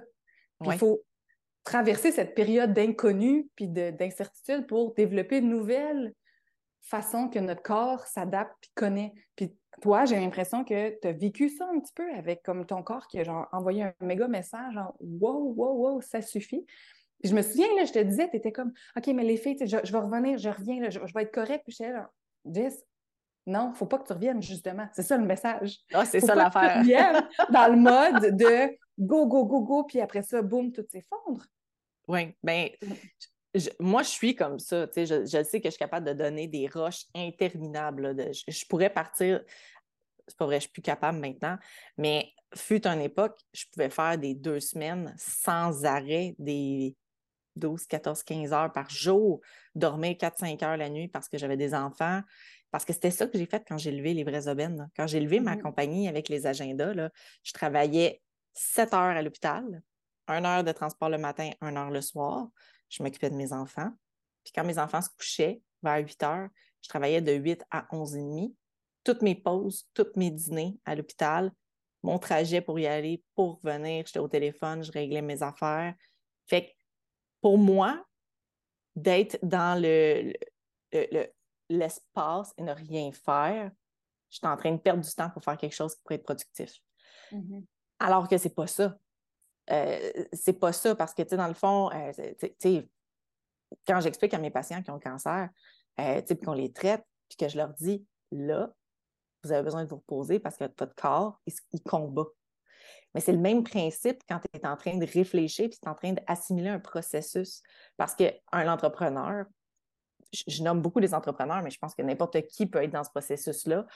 Ouais. 0.60 0.74
il 0.74 0.78
faut 0.78 1.02
traverser 1.64 2.12
cette 2.12 2.34
période 2.34 2.72
d'inconnu 2.72 3.48
puis 3.56 3.68
de- 3.68 3.90
d'incertitude 3.90 4.66
pour 4.66 4.94
développer 4.94 5.40
de 5.40 5.46
nouvelles 5.46 6.12
façons 6.82 7.28
que 7.28 7.38
notre 7.38 7.62
corps 7.62 8.06
s'adapte 8.06 8.54
puis 8.60 8.70
connaît. 8.74 9.14
Puis 9.36 9.56
toi, 9.80 10.04
j'ai 10.04 10.18
l'impression 10.18 10.64
que 10.64 10.98
tu 11.00 11.08
as 11.08 11.12
vécu 11.12 11.48
ça 11.48 11.66
un 11.72 11.80
petit 11.80 11.92
peu 11.94 12.12
avec 12.14 12.42
comme 12.42 12.66
ton 12.66 12.82
corps 12.82 13.06
qui 13.06 13.20
a 13.20 13.24
genre 13.24 13.48
envoyé 13.52 13.84
un 13.84 13.94
méga 14.00 14.28
message 14.28 14.74
genre 14.74 14.94
wow, 15.00 15.54
wow, 15.56 15.72
wow, 15.74 16.00
ça 16.00 16.20
suffit. 16.20 16.64
Puis 17.20 17.30
je 17.30 17.34
me 17.34 17.42
souviens, 17.42 17.68
là, 17.76 17.84
je 17.84 17.92
te 17.92 18.00
disais, 18.00 18.28
tu 18.28 18.36
étais 18.36 18.52
comme 18.52 18.72
OK, 18.96 19.06
mais 19.08 19.22
les 19.22 19.36
filles, 19.36 19.56
tu 19.56 19.66
sais, 19.66 19.78
je, 19.78 19.86
je 19.86 19.92
vais 19.92 19.98
revenir, 19.98 20.38
je 20.38 20.48
reviens, 20.48 20.80
là, 20.80 20.90
je, 20.90 20.98
je 21.04 21.14
vais 21.14 21.22
être 21.22 21.32
correcte. 21.32 21.64
Puis 21.64 21.76
j'étais 21.78 21.92
là, 21.92 22.10
Jess, 22.44 22.84
non, 23.46 23.72
faut 23.74 23.86
pas 23.86 23.98
que 23.98 24.06
tu 24.06 24.12
reviennes, 24.12 24.42
justement. 24.42 24.88
C'est 24.92 25.02
ça 25.02 25.16
le 25.16 25.24
message. 25.24 25.78
Ah, 25.92 26.04
c'est 26.04 26.20
ça 26.20 26.34
l'affaire. 26.34 26.82
dans 27.50 27.68
le 27.68 27.76
mode 27.76 28.36
de 28.36 28.76
go, 28.98 29.26
go, 29.26 29.44
go, 29.44 29.60
go, 29.60 29.84
puis 29.84 30.00
après 30.00 30.22
ça, 30.22 30.42
boum, 30.42 30.72
tout 30.72 30.84
s'effondre. 30.88 31.44
Oui, 32.08 32.34
ben, 32.42 32.68
je- 33.54 33.70
moi, 33.80 34.02
je 34.02 34.08
suis 34.08 34.34
comme 34.34 34.58
ça. 34.58 34.86
Je, 34.96 35.04
je 35.26 35.42
sais 35.44 35.60
que 35.60 35.66
je 35.68 35.72
suis 35.72 35.78
capable 35.78 36.06
de 36.06 36.12
donner 36.12 36.48
des 36.48 36.68
roches 36.68 37.04
interminables. 37.14 38.02
là, 38.02 38.14
de- 38.14 38.32
je, 38.32 38.42
je 38.50 38.66
pourrais 38.66 38.90
partir. 38.90 39.42
C'est 40.28 40.36
pas 40.36 40.46
vrai, 40.46 40.56
je 40.56 40.62
suis 40.62 40.70
plus 40.72 40.82
capable 40.82 41.18
maintenant, 41.18 41.58
mais 41.98 42.32
fut 42.54 42.86
une 42.86 43.00
époque, 43.00 43.38
je 43.52 43.64
pouvais 43.72 43.90
faire 43.90 44.16
des 44.18 44.34
deux 44.34 44.60
semaines 44.60 45.14
sans 45.18 45.84
arrêt, 45.84 46.34
des 46.38 46.96
12, 47.56 47.86
14, 47.86 48.22
15 48.22 48.52
heures 48.52 48.72
par 48.72 48.88
jour, 48.88 49.40
dormir 49.74 50.16
4-5 50.18 50.62
heures 50.62 50.76
la 50.76 50.88
nuit 50.88 51.08
parce 51.08 51.28
que 51.28 51.38
j'avais 51.38 51.56
des 51.56 51.74
enfants. 51.74 52.22
Parce 52.70 52.84
que 52.86 52.92
c'était 52.94 53.10
ça 53.10 53.26
que 53.26 53.36
j'ai 53.36 53.44
fait 53.46 53.62
quand 53.68 53.76
j'ai 53.76 53.90
levé 53.90 54.14
les 54.14 54.24
vrais 54.24 54.48
aubaines. 54.48 54.76
là. 54.78 54.86
Quand 54.96 55.06
j'ai 55.06 55.20
levé 55.20 55.40
ma 55.40 55.56
Mhm. 55.56 55.62
compagnie 55.62 56.08
avec 56.08 56.28
les 56.30 56.46
agendas, 56.46 56.94
là, 56.94 57.10
je 57.42 57.52
travaillais 57.52 58.22
7 58.54 58.94
heures 58.94 59.16
à 59.16 59.20
l'hôpital, 59.22 59.82
1 60.28 60.44
heure 60.46 60.64
de 60.64 60.72
transport 60.72 61.10
le 61.10 61.18
matin, 61.18 61.50
1 61.60 61.76
heure 61.76 61.90
le 61.90 62.00
soir. 62.00 62.48
Je 62.92 63.02
m'occupais 63.02 63.30
de 63.30 63.34
mes 63.36 63.52
enfants. 63.52 63.90
Puis 64.44 64.52
quand 64.54 64.64
mes 64.64 64.78
enfants 64.78 65.00
se 65.00 65.08
couchaient 65.10 65.62
vers 65.82 65.98
8 65.98 66.22
heures, 66.22 66.48
je 66.82 66.88
travaillais 66.88 67.20
de 67.22 67.32
8 67.32 67.62
à 67.70 67.86
11 67.90 68.16
et 68.16 68.20
demi. 68.20 68.56
Toutes 69.04 69.22
mes 69.22 69.34
pauses, 69.34 69.88
tous 69.94 70.06
mes 70.16 70.30
dîners 70.30 70.78
à 70.84 70.94
l'hôpital, 70.94 71.52
mon 72.02 72.18
trajet 72.18 72.60
pour 72.60 72.78
y 72.78 72.86
aller, 72.86 73.24
pour 73.34 73.60
revenir, 73.62 74.04
j'étais 74.06 74.18
au 74.18 74.28
téléphone, 74.28 74.82
je 74.82 74.92
réglais 74.92 75.22
mes 75.22 75.42
affaires. 75.42 75.94
Fait 76.46 76.66
que 76.66 76.70
pour 77.40 77.56
moi, 77.58 78.04
d'être 78.94 79.38
dans 79.42 79.80
le, 79.80 80.32
le- 80.92 81.06
le- 81.12 81.32
l'espace 81.70 82.52
et 82.58 82.62
ne 82.62 82.72
rien 82.72 83.10
faire, 83.12 83.70
je 84.28 84.36
suis 84.38 84.46
en 84.46 84.56
train 84.56 84.72
de 84.72 84.78
perdre 84.80 85.02
du 85.02 85.10
temps 85.14 85.30
pour 85.30 85.42
faire 85.42 85.56
quelque 85.56 85.74
chose 85.74 85.94
qui 85.94 86.02
pourrait 86.02 86.16
être 86.16 86.24
productif. 86.24 86.74
Mhm. 87.30 87.64
Alors 87.98 88.28
que 88.28 88.36
c'est 88.36 88.54
pas 88.54 88.66
ça. 88.66 88.98
Euh, 89.72 90.24
c'est 90.32 90.52
pas 90.52 90.72
ça 90.72 90.94
parce 90.94 91.14
que, 91.14 91.22
tu 91.22 91.30
sais, 91.30 91.36
dans 91.36 91.48
le 91.48 91.54
fond, 91.54 91.90
euh, 91.92 92.82
quand 93.86 94.00
j'explique 94.00 94.34
à 94.34 94.38
mes 94.38 94.50
patients 94.50 94.82
qui 94.82 94.90
ont 94.90 94.94
le 94.94 95.00
cancer, 95.00 95.48
euh, 96.00 96.20
qu'on 96.44 96.52
les 96.52 96.72
traite, 96.72 97.02
puis 97.28 97.36
que 97.38 97.48
je 97.48 97.56
leur 97.56 97.72
dis, 97.74 98.04
là, 98.30 98.70
vous 99.42 99.52
avez 99.52 99.62
besoin 99.62 99.84
de 99.84 99.88
vous 99.88 99.96
reposer 99.96 100.38
parce 100.38 100.56
que 100.56 100.64
votre 100.64 100.94
corps, 100.94 101.40
il, 101.46 101.82
combat. 101.82 102.26
Mais 103.14 103.20
c'est 103.20 103.32
le 103.32 103.38
même 103.38 103.64
principe 103.64 104.20
quand 104.28 104.38
tu 104.38 104.48
es 104.58 104.66
en 104.66 104.76
train 104.76 104.96
de 104.96 105.06
réfléchir 105.06 105.68
puis 105.68 105.78
tu 105.78 105.86
es 105.86 105.90
en 105.90 105.94
train 105.94 106.12
d'assimiler 106.12 106.68
un 106.68 106.78
processus. 106.78 107.62
Parce 107.96 108.14
qu'un 108.14 108.72
entrepreneur, 108.72 109.46
je, 110.32 110.42
je 110.46 110.62
nomme 110.62 110.80
beaucoup 110.80 110.98
les 110.98 111.14
entrepreneurs, 111.14 111.62
mais 111.62 111.70
je 111.70 111.78
pense 111.78 111.94
que 111.94 112.02
n'importe 112.02 112.46
qui 112.46 112.66
peut 112.66 112.82
être 112.82 112.92
dans 112.92 113.04
ce 113.04 113.10
processus-là. 113.10 113.86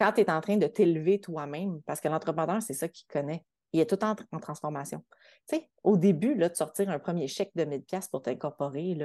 Quand 0.00 0.12
tu 0.12 0.22
es 0.22 0.30
en 0.30 0.40
train 0.40 0.56
de 0.56 0.66
t'élever 0.66 1.20
toi-même, 1.20 1.80
parce 1.82 2.00
que 2.00 2.08
l'entrepreneur, 2.08 2.60
c'est 2.60 2.74
ça 2.74 2.88
qu'il 2.88 3.06
connaît. 3.06 3.44
Il 3.72 3.80
est 3.80 3.86
tout 3.86 4.02
en 4.04 4.14
transformation. 4.38 5.02
Tu 5.48 5.56
sais, 5.56 5.70
au 5.82 5.96
début, 5.96 6.34
là, 6.34 6.48
de 6.48 6.56
sortir 6.56 6.90
un 6.90 6.98
premier 6.98 7.26
chèque 7.26 7.52
de 7.54 7.64
1000 7.64 7.82
pièces 7.84 8.08
pour 8.08 8.22
t'incorporer, 8.22 8.98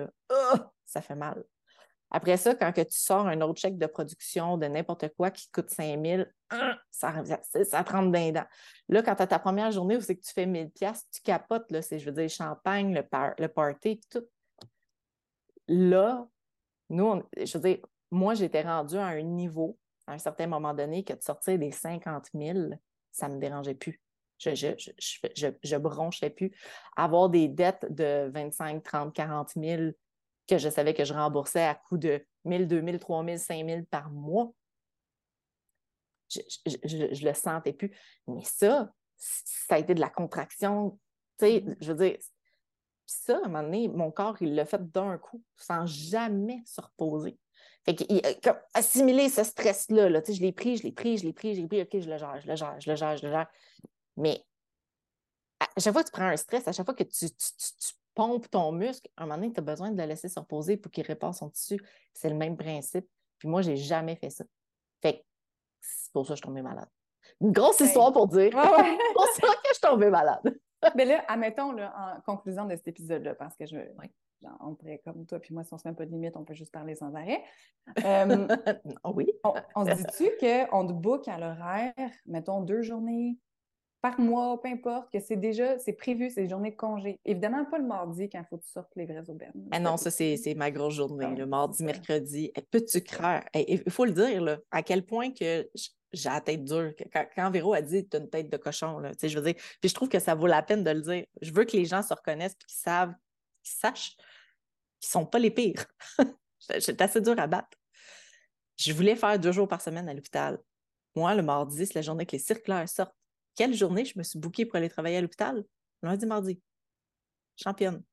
ça 0.85 1.01
fait 1.01 1.15
mal. 1.15 1.43
Après 2.09 2.37
ça, 2.37 2.55
quand 2.55 2.71
que 2.71 2.81
tu 2.81 2.97
sors 2.97 3.27
un 3.27 3.41
autre 3.41 3.59
chèque 3.59 3.77
de 3.77 3.85
production 3.85 4.57
de 4.57 4.67
n'importe 4.67 5.09
quoi 5.15 5.29
qui 5.29 5.49
coûte 5.51 5.69
5000, 5.69 6.31
ah, 6.49 6.77
ça, 6.89 7.13
ça, 7.43 7.83
te 7.83 7.91
rentre 7.91 8.11
dans 8.11 8.19
les 8.19 8.31
dents. 8.31 8.45
Là, 8.87 9.03
quand 9.03 9.15
tu 9.15 9.23
as 9.23 9.27
ta 9.27 9.39
première 9.39 9.71
journée 9.71 9.97
où 9.97 10.01
c'est 10.01 10.15
que 10.15 10.23
tu 10.23 10.31
fais 10.31 10.45
1000 10.45 10.69
pièces, 10.71 11.05
tu 11.11 11.21
capotes, 11.21 11.69
là, 11.69 11.81
c'est, 11.81 11.99
je 11.99 12.05
veux 12.05 12.13
dire, 12.13 12.23
le 12.23 12.29
champagne, 12.29 12.93
le, 12.93 13.03
le 13.37 13.47
party, 13.49 13.99
tout. 14.09 14.23
Là, 15.67 16.25
nous, 16.89 17.23
je 17.37 17.57
veux 17.57 17.63
dire, 17.63 17.79
moi, 18.09 18.35
j'étais 18.35 18.61
rendue 18.61 18.97
à 18.97 19.07
un 19.07 19.21
niveau, 19.21 19.77
à 20.05 20.13
un 20.13 20.17
certain 20.17 20.47
moment 20.47 20.73
donné, 20.73 21.03
que 21.03 21.13
de 21.13 21.21
sortir 21.21 21.59
des 21.59 21.71
50 21.71 22.29
000, 22.33 22.69
ça 23.11 23.27
ne 23.27 23.35
me 23.35 23.39
dérangeait 23.39 23.75
plus. 23.75 24.01
Je, 24.39 24.55
je, 24.55 24.67
je, 24.77 24.91
je, 24.99 25.27
je, 25.35 25.47
je 25.63 25.75
bronchais 25.75 26.29
plus. 26.29 26.51
Avoir 26.95 27.29
des 27.29 27.47
dettes 27.47 27.85
de 27.89 28.29
25, 28.33 28.83
30, 28.83 29.13
40 29.13 29.49
000 29.55 29.91
que 30.47 30.57
je 30.57 30.69
savais 30.69 30.93
que 30.93 31.03
je 31.03 31.13
remboursais 31.13 31.63
à 31.63 31.75
coût 31.75 31.97
de 31.97 32.23
1000, 32.45 32.67
2000, 32.67 32.99
3000, 32.99 33.39
5000 33.39 33.85
par 33.85 34.09
mois, 34.09 34.53
je, 36.29 36.39
je, 36.65 36.75
je, 36.83 37.13
je 37.13 37.25
le 37.25 37.33
sentais 37.33 37.73
plus. 37.73 37.91
Mais 38.27 38.43
ça, 38.43 38.91
ça 39.17 39.75
a 39.75 39.79
été 39.79 39.93
de 39.93 39.99
la 39.99 40.09
contraction. 40.09 40.99
Tu 41.37 41.45
sais, 41.45 41.65
je 41.79 41.93
veux 41.93 42.07
dire, 42.09 42.17
ça, 43.05 43.37
à 43.37 43.45
un 43.45 43.49
moment 43.49 43.63
donné, 43.63 43.87
mon 43.87 44.11
corps, 44.11 44.35
il 44.41 44.55
l'a 44.55 44.65
fait 44.65 44.91
d'un 44.91 45.17
coup, 45.17 45.41
sans 45.55 45.85
jamais 45.85 46.61
se 46.65 46.81
reposer. 46.81 47.37
Fait 47.85 47.95
comme 48.43 48.57
assimiler 48.73 49.29
ce 49.29 49.43
stress-là, 49.45 50.09
là, 50.09 50.21
je 50.27 50.41
l'ai 50.41 50.51
pris, 50.51 50.75
je 50.75 50.83
l'ai 50.83 50.91
pris, 50.91 51.17
je 51.17 51.23
l'ai 51.23 51.31
pris, 51.31 51.55
je 51.55 51.61
l'ai 51.61 51.67
pris, 51.67 51.81
OK, 51.81 52.01
je 52.01 52.09
le 52.09 52.17
gère, 52.17 52.41
je 52.41 52.47
le 52.47 52.55
gère, 52.55 52.79
je 52.81 52.89
le 52.89 52.95
gère, 52.97 53.15
je 53.15 53.25
le 53.25 53.31
gère. 53.31 53.47
Mais 54.17 54.43
à 55.59 55.79
chaque 55.79 55.93
fois 55.93 56.03
que 56.03 56.07
tu 56.09 56.13
prends 56.13 56.27
un 56.27 56.37
stress, 56.37 56.67
à 56.67 56.71
chaque 56.71 56.85
fois 56.85 56.95
que 56.95 57.03
tu, 57.03 57.27
tu, 57.29 57.35
tu- 57.35 57.73
tu 57.79 57.93
pompes 58.13 58.49
ton 58.49 58.71
muscle, 58.71 59.09
à 59.15 59.23
un 59.23 59.25
moment 59.25 59.37
donné, 59.37 59.53
tu 59.53 59.59
as 59.59 59.63
besoin 59.63 59.91
de 59.91 59.97
le 60.01 60.07
laisser 60.07 60.27
se 60.27 60.39
reposer 60.39 60.77
pour 60.77 60.91
qu'il 60.91 61.05
répare 61.05 61.33
son 61.35 61.49
tissu. 61.49 61.79
C'est 62.13 62.29
le 62.29 62.35
même 62.35 62.57
principe. 62.57 63.07
Puis 63.37 63.47
moi, 63.47 63.61
j'ai 63.61 63.75
jamais 63.77 64.15
fait 64.15 64.29
ça. 64.31 64.43
Fait 65.01 65.19
que 65.19 65.23
c'est 65.81 66.11
pour 66.11 66.25
ça 66.25 66.29
que 66.33 66.37
je 66.37 66.41
suis 66.41 66.47
tombée 66.47 66.61
malade. 66.63 66.89
Une 67.41 67.51
grosse 67.51 67.79
Ouais. 67.79 67.85
histoire 67.87 68.11
pour 68.11 68.27
dire. 68.27 68.53
Ouais, 68.55 68.61
ouais. 68.61 68.97
c'est 69.07 69.13
pour 69.13 69.27
ça 69.27 69.41
que 69.41 69.67
je 69.69 69.73
suis 69.73 69.81
tombée 69.81 70.09
malade. 70.09 70.59
Mais 70.95 71.05
là, 71.05 71.23
admettons, 71.27 71.71
là, 71.71 71.93
en 72.17 72.21
conclusion 72.21 72.65
de 72.65 72.75
cet 72.75 72.87
épisode-là, 72.87 73.35
parce 73.35 73.55
que 73.55 73.65
je, 73.65 73.75
genre, 74.41 74.57
on 74.61 74.73
pourrait, 74.75 74.99
comme 75.03 75.25
toi 75.25 75.39
puis 75.39 75.53
moi, 75.53 75.63
si 75.63 75.73
on 75.73 75.77
se 75.77 75.87
met 75.87 75.93
pas 75.93 76.05
de 76.05 76.11
limite, 76.11 76.35
on 76.37 76.43
peut 76.43 76.53
juste 76.53 76.71
parler 76.71 76.95
sans 76.95 77.13
arrêt. 77.13 77.43
Euh, 78.03 78.47
Ah 79.03 79.11
oui. 79.11 79.27
on, 79.43 79.53
on 79.75 79.85
se 79.85 79.93
dit-tu 79.93 80.29
qu'on 80.39 80.87
te 80.87 80.93
book 80.93 81.27
à 81.27 81.37
l'horaire, 81.37 81.93
mettons 82.25 82.61
deux 82.61 82.81
journées? 82.81 83.37
Par 84.09 84.19
mois, 84.19 84.59
peu 84.61 84.69
importe, 84.69 85.11
que 85.11 85.19
c'est 85.19 85.35
déjà, 85.35 85.77
c'est 85.79 85.93
prévu, 85.93 86.29
c'est 86.29 86.43
des 86.43 86.49
journées 86.49 86.71
de 86.71 86.75
congé. 86.75 87.19
Évidemment, 87.25 87.65
pas 87.65 87.77
le 87.77 87.85
mardi 87.85 88.29
quand 88.29 88.39
il 88.39 88.45
faut 88.49 88.57
que 88.57 88.63
tu 88.63 88.71
sortes 88.71 88.91
les 88.95 89.05
vraies 89.05 89.29
aubaines. 89.29 89.51
Ah 89.71 89.79
non, 89.79 89.97
ça, 89.97 90.11
c'est 90.11 90.55
ma 90.55 90.71
grosse 90.71 90.95
journée, 90.95 91.25
Ah, 91.27 91.35
le 91.35 91.45
mardi, 91.45 91.83
mercredi. 91.83 92.51
Eh, 92.55 92.61
Peux-tu 92.61 93.01
croire? 93.01 93.43
Eh, 93.53 93.81
Il 93.85 93.91
faut 93.91 94.05
le 94.05 94.11
dire, 94.11 94.41
là, 94.41 94.59
à 94.71 94.81
quel 94.81 95.05
point 95.05 95.31
que 95.31 95.69
j'ai 96.13 96.29
la 96.29 96.39
tête 96.39 96.63
dure. 96.63 96.93
Quand, 97.11 97.25
quand 97.35 97.51
Véro 97.51 97.73
a 97.73 97.81
dit 97.81 98.07
tu 98.07 98.15
as 98.15 98.19
une 98.21 98.29
tête 98.29 98.49
de 98.49 98.57
cochon, 98.57 98.99
là, 98.99 99.11
tu 99.11 99.17
sais, 99.19 99.29
je 99.29 99.37
veux 99.37 99.43
dire, 99.51 99.61
puis 99.81 99.89
je 99.89 99.93
trouve 99.93 100.07
que 100.07 100.19
ça 100.19 100.35
vaut 100.35 100.47
la 100.47 100.63
peine 100.63 100.83
de 100.83 100.91
le 100.91 101.01
dire. 101.01 101.25
Je 101.41 101.51
veux 101.51 101.65
que 101.65 101.75
les 101.75 101.83
gens 101.85 102.01
se 102.01 102.13
reconnaissent 102.13 102.53
et 102.53 102.65
qu'ils 102.65 102.77
savent, 102.77 103.13
qu'ils 103.61 103.75
sachent 103.75 104.15
qu'ils 104.99 105.09
ne 105.09 105.11
sont 105.11 105.25
pas 105.25 105.39
les 105.39 105.51
pires. 105.51 105.85
J'étais 106.69 107.03
assez 107.03 107.19
dur 107.19 107.37
à 107.37 107.47
battre. 107.47 107.77
Je 108.77 108.93
voulais 108.93 109.17
faire 109.17 109.37
deux 109.37 109.51
jours 109.51 109.67
par 109.67 109.81
semaine 109.81 110.07
à 110.07 110.13
l'hôpital. 110.13 110.59
Moi, 111.15 111.35
le 111.35 111.41
mardi, 111.41 111.85
c'est 111.85 111.95
la 111.95 112.01
journée 112.01 112.25
que 112.25 112.33
les 112.33 112.39
circulaires 112.39 112.87
sortent. 112.87 113.16
Quelle 113.57 113.73
journée 113.73 114.05
je 114.05 114.17
me 114.17 114.23
suis 114.23 114.37
bookée 114.37 114.67
pour 114.67 114.75
aller 114.77 114.87
travailler 114.87 115.17
à 115.17 115.21
l'hôpital? 115.21 115.65
Lundi, 116.03 116.27
mardi. 116.27 116.61
Championne. 117.55 118.03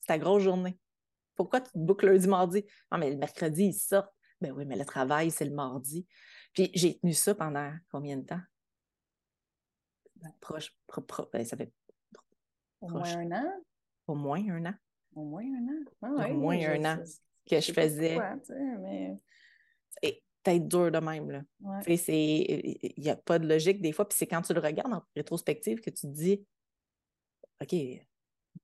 C'est 0.00 0.08
ta 0.08 0.18
grosse 0.18 0.42
journée. 0.42 0.78
Pourquoi 1.34 1.62
tu 1.62 1.72
te 1.72 1.78
bookes 1.78 2.02
lundi, 2.02 2.28
mardi? 2.28 2.64
Ah, 2.90 2.98
mais 2.98 3.10
le 3.10 3.16
mercredi, 3.16 3.64
ils 3.64 3.72
sortent. 3.72 4.12
Ben 4.42 4.52
oui, 4.52 4.66
mais 4.66 4.76
le 4.76 4.84
travail, 4.84 5.30
c'est 5.30 5.46
le 5.46 5.54
mardi. 5.54 6.06
Puis 6.52 6.70
j'ai 6.74 6.98
tenu 6.98 7.14
ça 7.14 7.34
pendant 7.34 7.72
combien 7.90 8.18
de 8.18 8.26
temps? 8.26 8.40
Proche, 10.38 10.76
pro- 10.86 11.00
pro- 11.00 11.30
ben, 11.32 11.46
ça 11.46 11.56
fait 11.56 11.72
Au 12.82 12.88
moins 12.90 13.16
un 13.18 13.32
an? 13.32 13.64
au 14.06 14.14
moins 14.14 14.44
un 14.50 14.66
an 14.66 14.74
Au 15.14 15.24
moins 15.24 15.42
un 15.44 15.66
an? 15.68 15.84
Ah, 16.02 16.28
Au 16.30 16.34
moins 16.34 16.58
un 16.60 16.84
an 16.84 17.02
que 17.48 17.58
je 17.58 17.72
faisais. 17.72 18.18
sais, 18.42 18.76
mais... 18.80 19.18
Et 20.02 20.22
tête 20.42 20.68
dure 20.68 20.90
de 20.90 20.98
même, 20.98 21.30
là. 21.30 21.42
ouais. 21.60 21.96
Il 22.08 22.94
n'y 23.02 23.10
a 23.10 23.16
pas 23.16 23.38
de 23.38 23.46
logique 23.46 23.80
des 23.80 23.92
fois. 23.92 24.08
Puis 24.08 24.18
c'est 24.18 24.26
quand 24.26 24.42
tu 24.42 24.54
le 24.54 24.60
regardes 24.60 24.92
en 24.92 25.02
rétrospective 25.14 25.80
que 25.80 25.90
tu 25.90 26.02
te 26.02 26.06
dis 26.06 26.44
OK, 27.60 27.74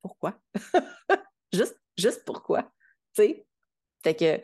pourquoi? 0.01 0.41
juste, 1.53 1.79
juste 1.97 2.25
pourquoi? 2.25 2.63
Tu 3.15 3.23
sais? 3.23 3.47
Fait 4.03 4.15
que, 4.15 4.43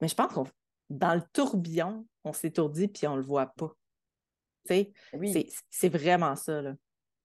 mais 0.00 0.08
je 0.08 0.14
pense 0.14 0.32
qu'on 0.32 0.46
dans 0.90 1.14
le 1.14 1.22
tourbillon, 1.32 2.06
on 2.24 2.32
s'étourdit 2.32 2.88
puis 2.88 3.06
on 3.06 3.16
le 3.16 3.22
voit 3.22 3.46
pas. 3.46 3.72
c'est 4.64 5.88
vraiment 5.88 6.34
ça, 6.36 6.62
là. 6.62 6.74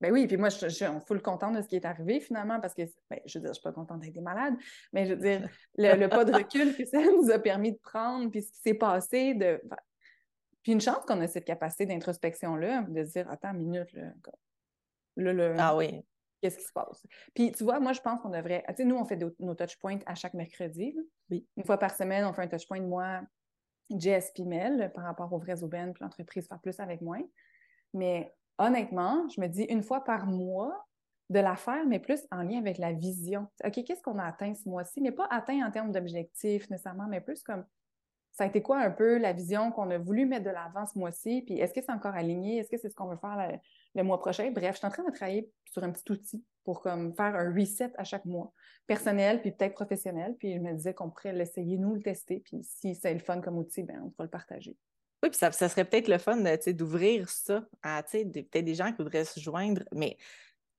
Ben 0.04 0.12
oui, 0.12 0.28
puis 0.28 0.36
moi, 0.36 0.50
je, 0.50 0.68
suis 0.68 0.86
full 1.08 1.22
contente 1.22 1.56
de 1.56 1.62
ce 1.62 1.68
qui 1.70 1.78
est 1.78 1.86
arrivé 1.86 2.20
finalement 2.20 2.60
parce 2.60 2.74
que, 2.74 2.82
ben, 3.10 3.22
je 3.26 3.40
veux 3.40 3.44
dire, 3.44 3.54
je 3.54 3.60
suis 3.62 3.64
pas 3.64 3.72
contente 3.72 4.02
d'être 4.02 4.20
malade, 4.20 4.54
mais 4.92 5.06
je 5.06 5.14
veux 5.14 5.22
dire, 5.22 5.50
le, 5.78 6.08
pas 6.08 6.26
de 6.26 6.34
recul 6.34 6.76
que 6.76 6.84
ça 6.84 7.00
nous 7.02 7.32
a 7.32 7.40
permis 7.40 7.72
de 7.72 7.78
prendre, 7.78 8.30
puis 8.30 8.42
ce 8.42 8.52
qui 8.52 8.60
s'est 8.60 8.74
passé, 8.74 9.34
de... 9.34 9.62
puis 10.62 10.74
une 10.74 10.82
chance 10.82 11.06
qu'on 11.08 11.22
a 11.22 11.28
cette 11.28 11.46
capacité 11.46 11.86
d'introspection-là, 11.86 12.82
de 12.82 13.06
se 13.06 13.12
dire, 13.12 13.32
attends 13.32 13.54
une 13.54 13.60
minute, 13.60 13.94
là, 13.94 14.12
ah 15.58 15.78
oui. 15.78 16.06
Qu'est-ce 16.42 16.58
qui 16.58 16.66
se 16.66 16.74
passe? 16.74 17.08
Puis 17.34 17.54
tu 17.54 17.64
vois, 17.64 17.80
moi, 17.80 17.94
je 17.94 18.02
pense 18.02 18.20
qu'on 18.20 18.28
devrait. 18.28 18.66
Tu 18.68 18.76
sais, 18.76 18.84
nous, 18.84 18.98
on 18.98 19.06
fait 19.06 19.18
nos 19.40 19.56
touch 19.56 19.78
points 19.78 20.00
à 20.06 20.16
chaque 20.16 20.34
mercredi. 20.34 20.94
Oui. 21.30 21.48
Une 21.56 21.64
fois 21.64 21.78
par 21.78 21.96
semaine, 21.96 22.26
on 22.26 22.34
fait 22.34 22.42
un 22.42 22.48
touch 22.50 22.68
point, 22.68 22.82
moi, 22.82 23.22
Jess 23.90 24.32
puis 24.34 24.44
Mel, 24.44 24.92
par 24.94 25.06
rapport 25.06 25.32
aux 25.32 25.40
vrais 25.40 25.64
aubaines, 25.64 25.94
puis 25.94 26.04
l'entreprise 26.04 26.46
faire 26.46 26.60
plus 26.60 26.78
avec 26.82 27.00
moins. 27.00 27.22
Mais 27.94 28.34
honnêtement, 28.58 29.28
je 29.30 29.42
me 29.42 29.48
dis 29.48 29.64
une 29.64 29.84
fois 29.84 30.04
par 30.04 30.26
mois 30.26 30.86
de 31.30 31.40
la 31.40 31.56
faire, 31.56 31.86
mais 31.88 32.00
plus 32.00 32.22
en 32.32 32.44
lien 32.44 32.60
avec 32.60 32.78
la 32.78 32.94
vision. 32.94 33.48
OK, 33.64 33.84
qu'est-ce 33.84 34.02
qu'on 34.02 34.20
a 34.20 34.26
atteint 34.26 34.54
ce 34.54 34.68
mois-ci? 34.68 35.02
Mais 35.02 35.12
pas 35.12 35.28
atteint 35.30 35.66
en 35.66 35.72
termes 35.72 35.92
d'objectifs 35.92 36.70
nécessairement, 36.70 37.08
mais 37.08 37.22
plus 37.22 37.44
comme 37.44 37.66
ça 38.34 38.46
a 38.46 38.48
été 38.48 38.64
quoi 38.64 38.80
un 38.80 38.90
peu 38.90 39.20
la 39.20 39.32
vision 39.32 39.72
qu'on 39.72 39.92
a 39.92 40.00
voulu 40.00 40.26
mettre 40.26 40.46
de 40.46 40.50
l'avant 40.50 40.86
ce 40.88 40.98
mois-ci? 40.98 41.44
Puis 41.44 41.60
est-ce 41.60 41.74
que 41.74 41.82
c'est 41.82 41.92
encore 41.92 42.16
aligné? 42.16 42.58
Est-ce 42.58 42.70
que 42.70 42.78
c'est 42.78 42.90
ce 42.90 42.96
qu'on 42.96 43.08
veut 43.08 43.18
faire 43.18 43.60
le, 43.94 44.04
mois 44.04 44.20
prochain? 44.20 44.50
Bref, 44.52 44.74
je 44.74 44.78
suis 44.80 44.88
en 44.88 44.90
train 44.90 45.04
de 45.04 45.12
travailler 45.12 45.52
sur 45.72 45.84
un 45.84 45.92
petit 45.92 46.12
outil 46.12 46.44
pour 46.64 46.82
comme 46.82 47.14
faire 47.14 47.36
un 47.36 47.54
reset 47.54 47.92
à 47.96 48.04
chaque 48.04 48.26
mois, 48.26 48.52
personnel 48.88 49.40
puis 49.42 49.52
peut-être 49.52 49.76
professionnel. 49.76 50.36
Puis 50.40 50.56
je 50.56 50.60
me 50.60 50.74
disais 50.74 50.96
qu'on 50.96 51.12
pourrait 51.12 51.34
l'essayer, 51.34 51.78
nous, 51.78 51.94
le 51.94 52.02
tester. 52.02 52.40
Puis 52.40 52.64
si 52.64 52.96
c'est 52.96 53.14
le 53.14 53.20
fun 53.20 53.40
comme 53.40 53.58
outil, 53.58 53.84
ben 53.84 54.02
on 54.04 54.10
pourra 54.10 54.24
le 54.24 54.32
partager. 54.32 54.76
Oui, 55.24 55.30
puis 55.30 55.40
ça, 55.40 55.52
serait 55.52 55.86
peut-être 55.86 56.10
le 56.10 56.18
fun 56.18 56.38
d'ouvrir 56.74 57.30
ça 57.30 57.66
à 57.82 58.04
peut-être 58.04 58.66
des 58.66 58.76
gens 58.76 58.92
qui 58.92 58.98
voudraient 58.98 59.24
se 59.24 59.40
joindre, 59.40 59.84
mais 59.96 60.18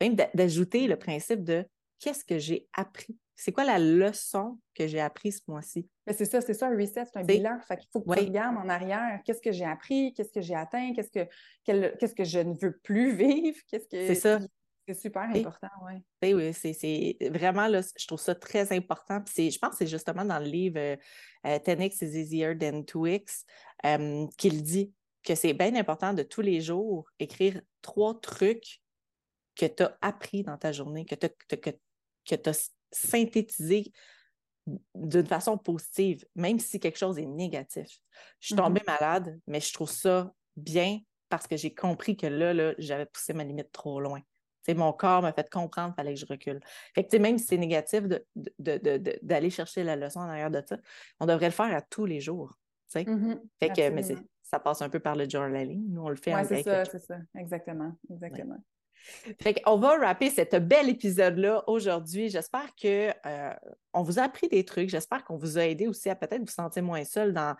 même 0.02 0.16
d'ajouter 0.34 0.86
le 0.86 0.96
principe 0.96 1.42
de 1.42 1.64
qu'est-ce 1.98 2.26
que 2.26 2.38
j'ai 2.38 2.68
appris? 2.74 3.16
C'est 3.34 3.52
quoi 3.52 3.64
la 3.64 3.78
leçon 3.78 4.58
que 4.74 4.86
j'ai 4.86 5.00
appris 5.00 5.32
ce 5.32 5.40
mois-ci? 5.48 5.88
C'est 6.06 6.26
ça, 6.26 6.42
c'est 6.42 6.52
ça, 6.52 6.68
un 6.68 6.76
reset, 6.76 7.06
c'est 7.06 7.16
un 7.16 7.24
bilan. 7.24 7.58
Fait 7.66 7.78
qu'il 7.78 7.88
faut 7.90 8.02
que 8.02 8.14
tu 8.14 8.24
regardes 8.26 8.58
en 8.58 8.68
arrière. 8.68 9.20
Qu'est-ce 9.24 9.40
que 9.40 9.50
j'ai 9.50 9.64
appris? 9.64 10.12
Qu'est-ce 10.12 10.30
que 10.30 10.42
j'ai 10.42 10.54
atteint? 10.54 10.92
Qu'est-ce 10.94 11.10
que, 11.10 11.26
qu'est-ce 11.64 12.14
que 12.14 12.24
je 12.24 12.40
ne 12.40 12.52
veux 12.54 12.78
plus 12.82 13.16
vivre? 13.16 13.58
Qu'est-ce 13.66 13.88
que... 13.88 14.06
C'est 14.06 14.14
ça. 14.14 14.38
C'est 14.86 14.94
super 14.94 15.22
important, 15.22 15.68
oui. 15.86 16.34
Oui, 16.34 16.52
c'est 16.52 17.16
vraiment, 17.30 17.68
là, 17.68 17.80
je 17.96 18.06
trouve 18.06 18.20
ça 18.20 18.34
très 18.34 18.70
important. 18.72 19.22
Puis 19.22 19.50
je 19.50 19.58
pense 19.58 19.70
que 19.70 19.76
c'est 19.78 19.86
justement 19.86 20.24
dans 20.24 20.38
le 20.38 20.44
livre 20.44 20.78
euh, 20.78 20.96
10x 21.44 22.02
euh, 22.02 22.06
is 22.06 22.20
easier 22.20 22.58
than 22.58 22.82
2x 22.82 23.44
euh, 23.86 24.26
qu'il 24.36 24.62
dit 24.62 24.92
que 25.22 25.34
c'est 25.34 25.54
bien 25.54 25.74
important 25.76 26.12
de 26.12 26.22
tous 26.22 26.42
les 26.42 26.60
jours 26.60 27.06
écrire 27.18 27.62
trois 27.80 28.20
trucs 28.20 28.82
que 29.56 29.64
tu 29.64 29.84
as 29.84 29.96
appris 30.02 30.42
dans 30.42 30.58
ta 30.58 30.72
journée, 30.72 31.06
que 31.06 31.14
tu 31.14 31.26
as, 31.26 32.50
as 32.50 32.70
synthétisé 32.92 33.90
d'une 34.94 35.26
façon 35.26 35.56
positive, 35.56 36.26
même 36.34 36.58
si 36.58 36.78
quelque 36.78 36.98
chose 36.98 37.18
est 37.18 37.26
négatif. 37.26 37.86
Je 38.40 38.48
suis 38.48 38.56
tombée 38.56 38.80
mm-hmm. 38.80 39.00
malade, 39.00 39.40
mais 39.46 39.60
je 39.60 39.72
trouve 39.72 39.90
ça 39.90 40.32
bien 40.56 41.00
parce 41.30 41.46
que 41.46 41.56
j'ai 41.56 41.74
compris 41.74 42.16
que 42.16 42.26
là, 42.26 42.52
là 42.52 42.74
j'avais 42.78 43.06
poussé 43.06 43.32
ma 43.32 43.44
limite 43.44 43.72
trop 43.72 43.98
loin 44.00 44.20
mon 44.68 44.92
corps 44.92 45.20
m'a 45.20 45.32
fait 45.32 45.50
comprendre 45.50 45.88
qu'il 45.88 45.96
fallait 45.96 46.14
que 46.14 46.20
je 46.20 46.26
recule. 46.26 46.60
Fait 46.94 47.04
que, 47.04 47.16
même 47.18 47.36
si 47.38 47.46
c'est 47.46 47.58
négatif 47.58 48.04
d'aller 48.58 49.50
chercher 49.50 49.84
la 49.84 49.96
leçon 49.96 50.20
en 50.20 50.28
arrière 50.28 50.50
de 50.50 50.62
ça, 50.66 50.78
on 51.20 51.26
devrait 51.26 51.46
le 51.46 51.52
faire 51.52 51.74
à 51.74 51.82
tous 51.82 52.06
les 52.06 52.20
jours. 52.20 52.58
Mm-hmm. 52.94 53.40
fait 53.58 53.68
que, 53.70 53.90
mais 53.90 54.02
ça 54.42 54.60
passe 54.60 54.82
un 54.82 54.88
peu 54.88 55.00
par 55.00 55.16
le 55.16 55.28
journalisme. 55.28 55.82
Nous, 55.88 56.02
on 56.02 56.08
le 56.08 56.16
fait 56.16 56.34
Oui, 56.34 56.42
c'est 56.46 56.62
ça, 56.62 56.84
c'est 56.84 57.00
ça. 57.00 57.18
Exactement. 57.36 57.92
Exactement. 58.10 58.58
Fait 59.40 59.60
on 59.66 59.76
va 59.76 59.98
rapper 59.98 60.30
cet 60.30 60.54
bel 60.56 60.88
épisode-là 60.88 61.64
aujourd'hui. 61.66 62.30
J'espère 62.30 62.74
qu'on 62.80 63.12
euh, 63.26 63.52
vous 63.94 64.18
a 64.18 64.22
appris 64.22 64.48
des 64.48 64.64
trucs. 64.64 64.88
J'espère 64.88 65.24
qu'on 65.24 65.36
vous 65.36 65.58
a 65.58 65.66
aidé 65.66 65.86
aussi 65.88 66.08
à 66.08 66.14
peut-être 66.14 66.40
vous 66.40 66.46
sentir 66.46 66.82
moins 66.82 67.04
seul 67.04 67.34
dans, 67.34 67.54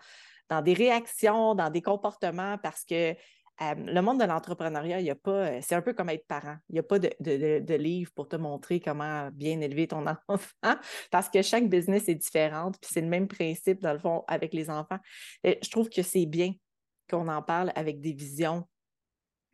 dans 0.49 0.61
des 0.61 0.73
réactions, 0.73 1.53
dans 1.53 1.69
des 1.69 1.81
comportements, 1.81 2.57
parce 2.57 2.83
que 2.83 3.15
le 3.59 4.01
monde 4.01 4.19
de 4.19 4.25
l'entrepreneuriat, 4.25 4.99
il 4.99 5.05
y 5.05 5.09
a 5.09 5.15
pas, 5.15 5.31
euh, 5.31 5.59
c'est 5.61 5.75
un 5.75 5.81
peu 5.81 5.93
comme 5.93 6.09
être 6.09 6.27
parent. 6.27 6.57
Il 6.69 6.73
n'y 6.73 6.79
a 6.79 6.83
pas 6.83 6.99
de, 6.99 7.09
de, 7.19 7.73
livre 7.75 8.11
pour 8.13 8.27
te 8.27 8.35
montrer 8.35 8.79
comment 8.79 9.29
bien 9.31 9.61
élever 9.61 9.87
ton 9.87 10.05
enfant 10.27 10.75
parce 11.11 11.29
que 11.29 11.41
chaque 11.41 11.69
business 11.69 12.09
est 12.09 12.15
différente, 12.15 12.77
puis 12.81 12.89
c'est 12.93 13.01
le 13.01 13.07
même 13.07 13.27
principe, 13.27 13.81
dans 13.81 13.93
le 13.93 13.99
fond, 13.99 14.23
avec 14.27 14.53
les 14.53 14.69
enfants. 14.69 14.99
je 15.43 15.69
trouve 15.69 15.89
que 15.89 16.01
c'est 16.01 16.25
bien 16.25 16.53
qu'on 17.09 17.27
en 17.27 17.41
parle 17.41 17.71
avec 17.75 18.01
des 18.01 18.13
visions 18.13 18.67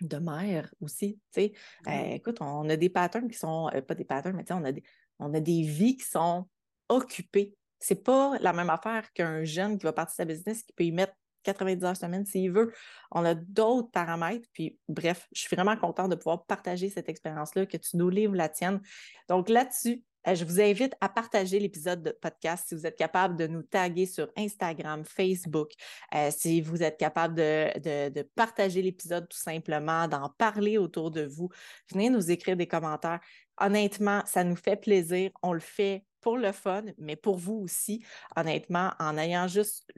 de 0.01 0.17
mère 0.17 0.73
aussi. 0.81 1.19
Euh, 1.37 1.49
écoute, 1.87 2.37
on 2.41 2.67
a 2.69 2.75
des 2.75 2.89
patterns 2.89 3.29
qui 3.29 3.37
sont, 3.37 3.69
euh, 3.73 3.81
pas 3.81 3.95
des 3.95 4.05
patterns, 4.05 4.35
mais 4.35 4.51
on 4.51 4.63
a 4.63 4.71
des, 4.71 4.83
on 5.19 5.33
a 5.33 5.39
des 5.39 5.61
vies 5.61 5.97
qui 5.97 6.05
sont 6.05 6.47
occupées. 6.89 7.55
C'est 7.79 8.03
pas 8.03 8.37
la 8.39 8.53
même 8.53 8.69
affaire 8.69 9.11
qu'un 9.13 9.43
jeune 9.43 9.77
qui 9.77 9.83
va 9.83 9.93
partir 9.93 10.25
de 10.25 10.31
sa 10.31 10.35
business 10.35 10.63
qui 10.63 10.73
peut 10.73 10.83
y 10.83 10.91
mettre 10.91 11.13
90 11.43 11.83
heures 11.83 11.97
semaine 11.97 12.25
s'il 12.25 12.51
veut. 12.51 12.73
On 13.11 13.25
a 13.25 13.35
d'autres 13.35 13.91
paramètres. 13.91 14.47
Puis, 14.53 14.77
bref, 14.87 15.27
je 15.31 15.41
suis 15.41 15.55
vraiment 15.55 15.77
contente 15.77 16.09
de 16.09 16.15
pouvoir 16.15 16.45
partager 16.45 16.89
cette 16.89 17.09
expérience-là, 17.09 17.65
que 17.65 17.77
tu 17.77 17.97
nous 17.97 18.09
livres 18.09 18.35
la 18.35 18.49
tienne. 18.49 18.81
Donc, 19.29 19.49
là-dessus, 19.49 20.03
euh, 20.27 20.35
je 20.35 20.45
vous 20.45 20.61
invite 20.61 20.95
à 21.01 21.09
partager 21.09 21.59
l'épisode 21.59 22.03
de 22.03 22.11
podcast 22.11 22.65
si 22.67 22.75
vous 22.75 22.85
êtes 22.85 22.97
capable 22.97 23.35
de 23.35 23.47
nous 23.47 23.63
taguer 23.63 24.05
sur 24.05 24.29
Instagram, 24.37 25.03
Facebook, 25.03 25.71
euh, 26.13 26.29
si 26.31 26.61
vous 26.61 26.83
êtes 26.83 26.97
capable 26.97 27.35
de, 27.35 28.09
de 28.09 28.21
partager 28.35 28.81
l'épisode 28.81 29.27
tout 29.27 29.37
simplement, 29.37 30.07
d'en 30.07 30.29
parler 30.29 30.77
autour 30.77 31.11
de 31.11 31.25
vous. 31.25 31.49
Venez 31.91 32.09
nous 32.09 32.29
écrire 32.29 32.55
des 32.55 32.67
commentaires. 32.67 33.19
Honnêtement, 33.59 34.21
ça 34.25 34.43
nous 34.43 34.55
fait 34.55 34.75
plaisir. 34.75 35.31
On 35.41 35.53
le 35.53 35.59
fait 35.59 36.05
pour 36.21 36.37
le 36.37 36.51
fun, 36.51 36.83
mais 36.97 37.15
pour 37.15 37.37
vous 37.37 37.55
aussi, 37.55 38.03
honnêtement, 38.35 38.91
en 38.99 39.17
ayant 39.17 39.47
juste 39.47 39.91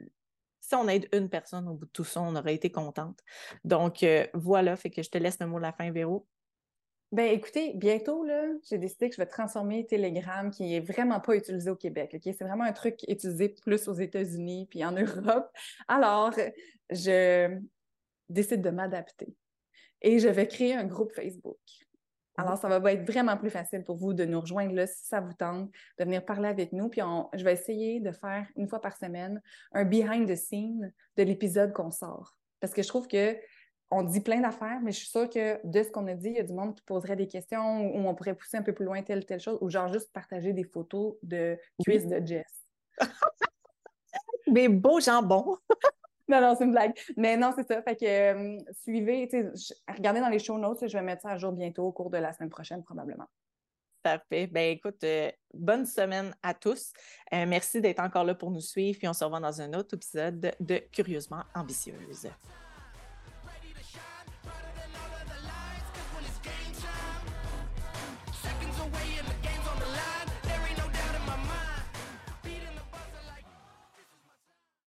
si 0.66 0.74
on 0.74 0.88
aide 0.88 1.08
une 1.12 1.28
personne 1.28 1.68
au 1.68 1.74
bout 1.74 1.84
de 1.84 1.90
tout 1.90 2.04
ça, 2.04 2.22
on 2.22 2.34
aurait 2.36 2.54
été 2.54 2.70
contente. 2.72 3.20
Donc, 3.64 4.02
euh, 4.02 4.26
voilà, 4.32 4.76
fait 4.76 4.88
que 4.88 5.02
je 5.02 5.10
te 5.10 5.18
laisse 5.18 5.38
le 5.38 5.46
mot 5.46 5.58
de 5.58 5.62
la 5.62 5.72
fin, 5.72 5.90
Véro. 5.90 6.26
Ben 7.12 7.30
écoutez, 7.30 7.74
bientôt, 7.74 8.26
j'ai 8.68 8.78
décidé 8.78 9.08
que 9.08 9.14
je 9.14 9.20
vais 9.20 9.26
transformer 9.26 9.86
Telegram, 9.86 10.50
qui 10.50 10.74
est 10.74 10.80
vraiment 10.80 11.20
pas 11.20 11.36
utilisé 11.36 11.70
au 11.70 11.76
Québec. 11.76 12.16
C'est 12.24 12.42
vraiment 12.42 12.64
un 12.64 12.72
truc 12.72 13.04
utilisé 13.06 13.50
plus 13.50 13.86
aux 13.88 13.94
États-Unis 13.94 14.66
puis 14.68 14.84
en 14.84 14.92
Europe. 14.96 15.48
Alors, 15.86 16.32
je 16.90 17.56
décide 18.30 18.62
de 18.62 18.70
m'adapter. 18.70 19.36
Et 20.00 20.18
je 20.18 20.28
vais 20.28 20.48
créer 20.48 20.74
un 20.74 20.84
groupe 20.84 21.12
Facebook. 21.12 21.60
Alors, 22.36 22.58
ça 22.58 22.78
va 22.78 22.92
être 22.92 23.08
vraiment 23.08 23.36
plus 23.36 23.50
facile 23.50 23.84
pour 23.84 23.96
vous 23.96 24.12
de 24.12 24.24
nous 24.24 24.40
rejoindre 24.40 24.74
là 24.74 24.86
si 24.86 25.06
ça 25.06 25.20
vous 25.20 25.32
tente, 25.34 25.70
de 25.98 26.04
venir 26.04 26.24
parler 26.24 26.48
avec 26.48 26.72
nous. 26.72 26.88
Puis, 26.88 27.00
je 27.34 27.44
vais 27.44 27.52
essayer 27.52 28.00
de 28.00 28.10
faire 28.10 28.46
une 28.56 28.68
fois 28.68 28.80
par 28.80 28.96
semaine 28.96 29.40
un 29.72 29.84
behind 29.84 30.28
the 30.28 30.34
scene 30.34 30.92
de 31.16 31.22
l'épisode 31.22 31.72
qu'on 31.72 31.90
sort. 31.90 32.36
Parce 32.60 32.72
que 32.72 32.82
je 32.82 32.88
trouve 32.88 33.06
que 33.06 33.36
on 33.90 34.02
dit 34.02 34.20
plein 34.20 34.40
d'affaires, 34.40 34.80
mais 34.82 34.90
je 34.90 34.98
suis 34.98 35.08
sûre 35.08 35.28
que 35.30 35.64
de 35.64 35.82
ce 35.82 35.90
qu'on 35.90 36.06
a 36.08 36.14
dit, 36.14 36.30
il 36.30 36.36
y 36.36 36.40
a 36.40 36.42
du 36.42 36.52
monde 36.52 36.74
qui 36.74 36.82
poserait 36.82 37.16
des 37.16 37.28
questions 37.28 37.94
ou 37.94 38.08
on 38.08 38.14
pourrait 38.14 38.34
pousser 38.34 38.56
un 38.56 38.62
peu 38.62 38.72
plus 38.72 38.84
loin 38.84 39.02
telle 39.02 39.24
telle 39.24 39.40
chose 39.40 39.58
ou 39.60 39.70
genre 39.70 39.92
juste 39.92 40.12
partager 40.12 40.52
des 40.52 40.64
photos 40.64 41.14
de 41.22 41.56
cuisses 41.84 42.06
de 42.06 42.24
Jess. 42.26 42.64
Mes 44.48 44.68
beaux 44.68 45.00
jambons! 45.00 45.58
Non, 46.28 46.40
non, 46.40 46.54
c'est 46.56 46.64
une 46.64 46.72
blague. 46.72 46.92
Mais 47.16 47.36
non, 47.36 47.52
c'est 47.56 47.66
ça. 47.66 47.82
Fait 47.82 47.96
que 47.96 48.04
euh, 48.04 48.58
suivez, 48.82 49.28
regardez 49.88 50.20
dans 50.20 50.28
les 50.28 50.38
show 50.38 50.58
notes, 50.58 50.86
je 50.86 50.96
vais 50.96 51.02
mettre 51.02 51.22
ça 51.22 51.30
à 51.30 51.36
jour 51.36 51.52
bientôt 51.52 51.84
au 51.84 51.92
cours 51.92 52.10
de 52.10 52.18
la 52.18 52.32
semaine 52.32 52.50
prochaine, 52.50 52.82
probablement. 52.82 53.26
Parfait. 54.02 54.46
Ben 54.46 54.70
écoute, 54.72 55.02
euh, 55.04 55.30
bonne 55.54 55.86
semaine 55.86 56.34
à 56.42 56.52
tous. 56.52 56.92
Euh, 57.32 57.46
merci 57.46 57.80
d'être 57.80 58.00
encore 58.00 58.24
là 58.24 58.34
pour 58.34 58.50
nous 58.50 58.60
suivre. 58.60 58.98
Puis 58.98 59.08
on 59.08 59.14
se 59.14 59.24
revoit 59.24 59.40
dans 59.40 59.62
un 59.62 59.72
autre 59.72 59.94
épisode 59.94 60.54
de 60.60 60.76
Curieusement 60.92 61.42
ambitieuse. 61.54 62.28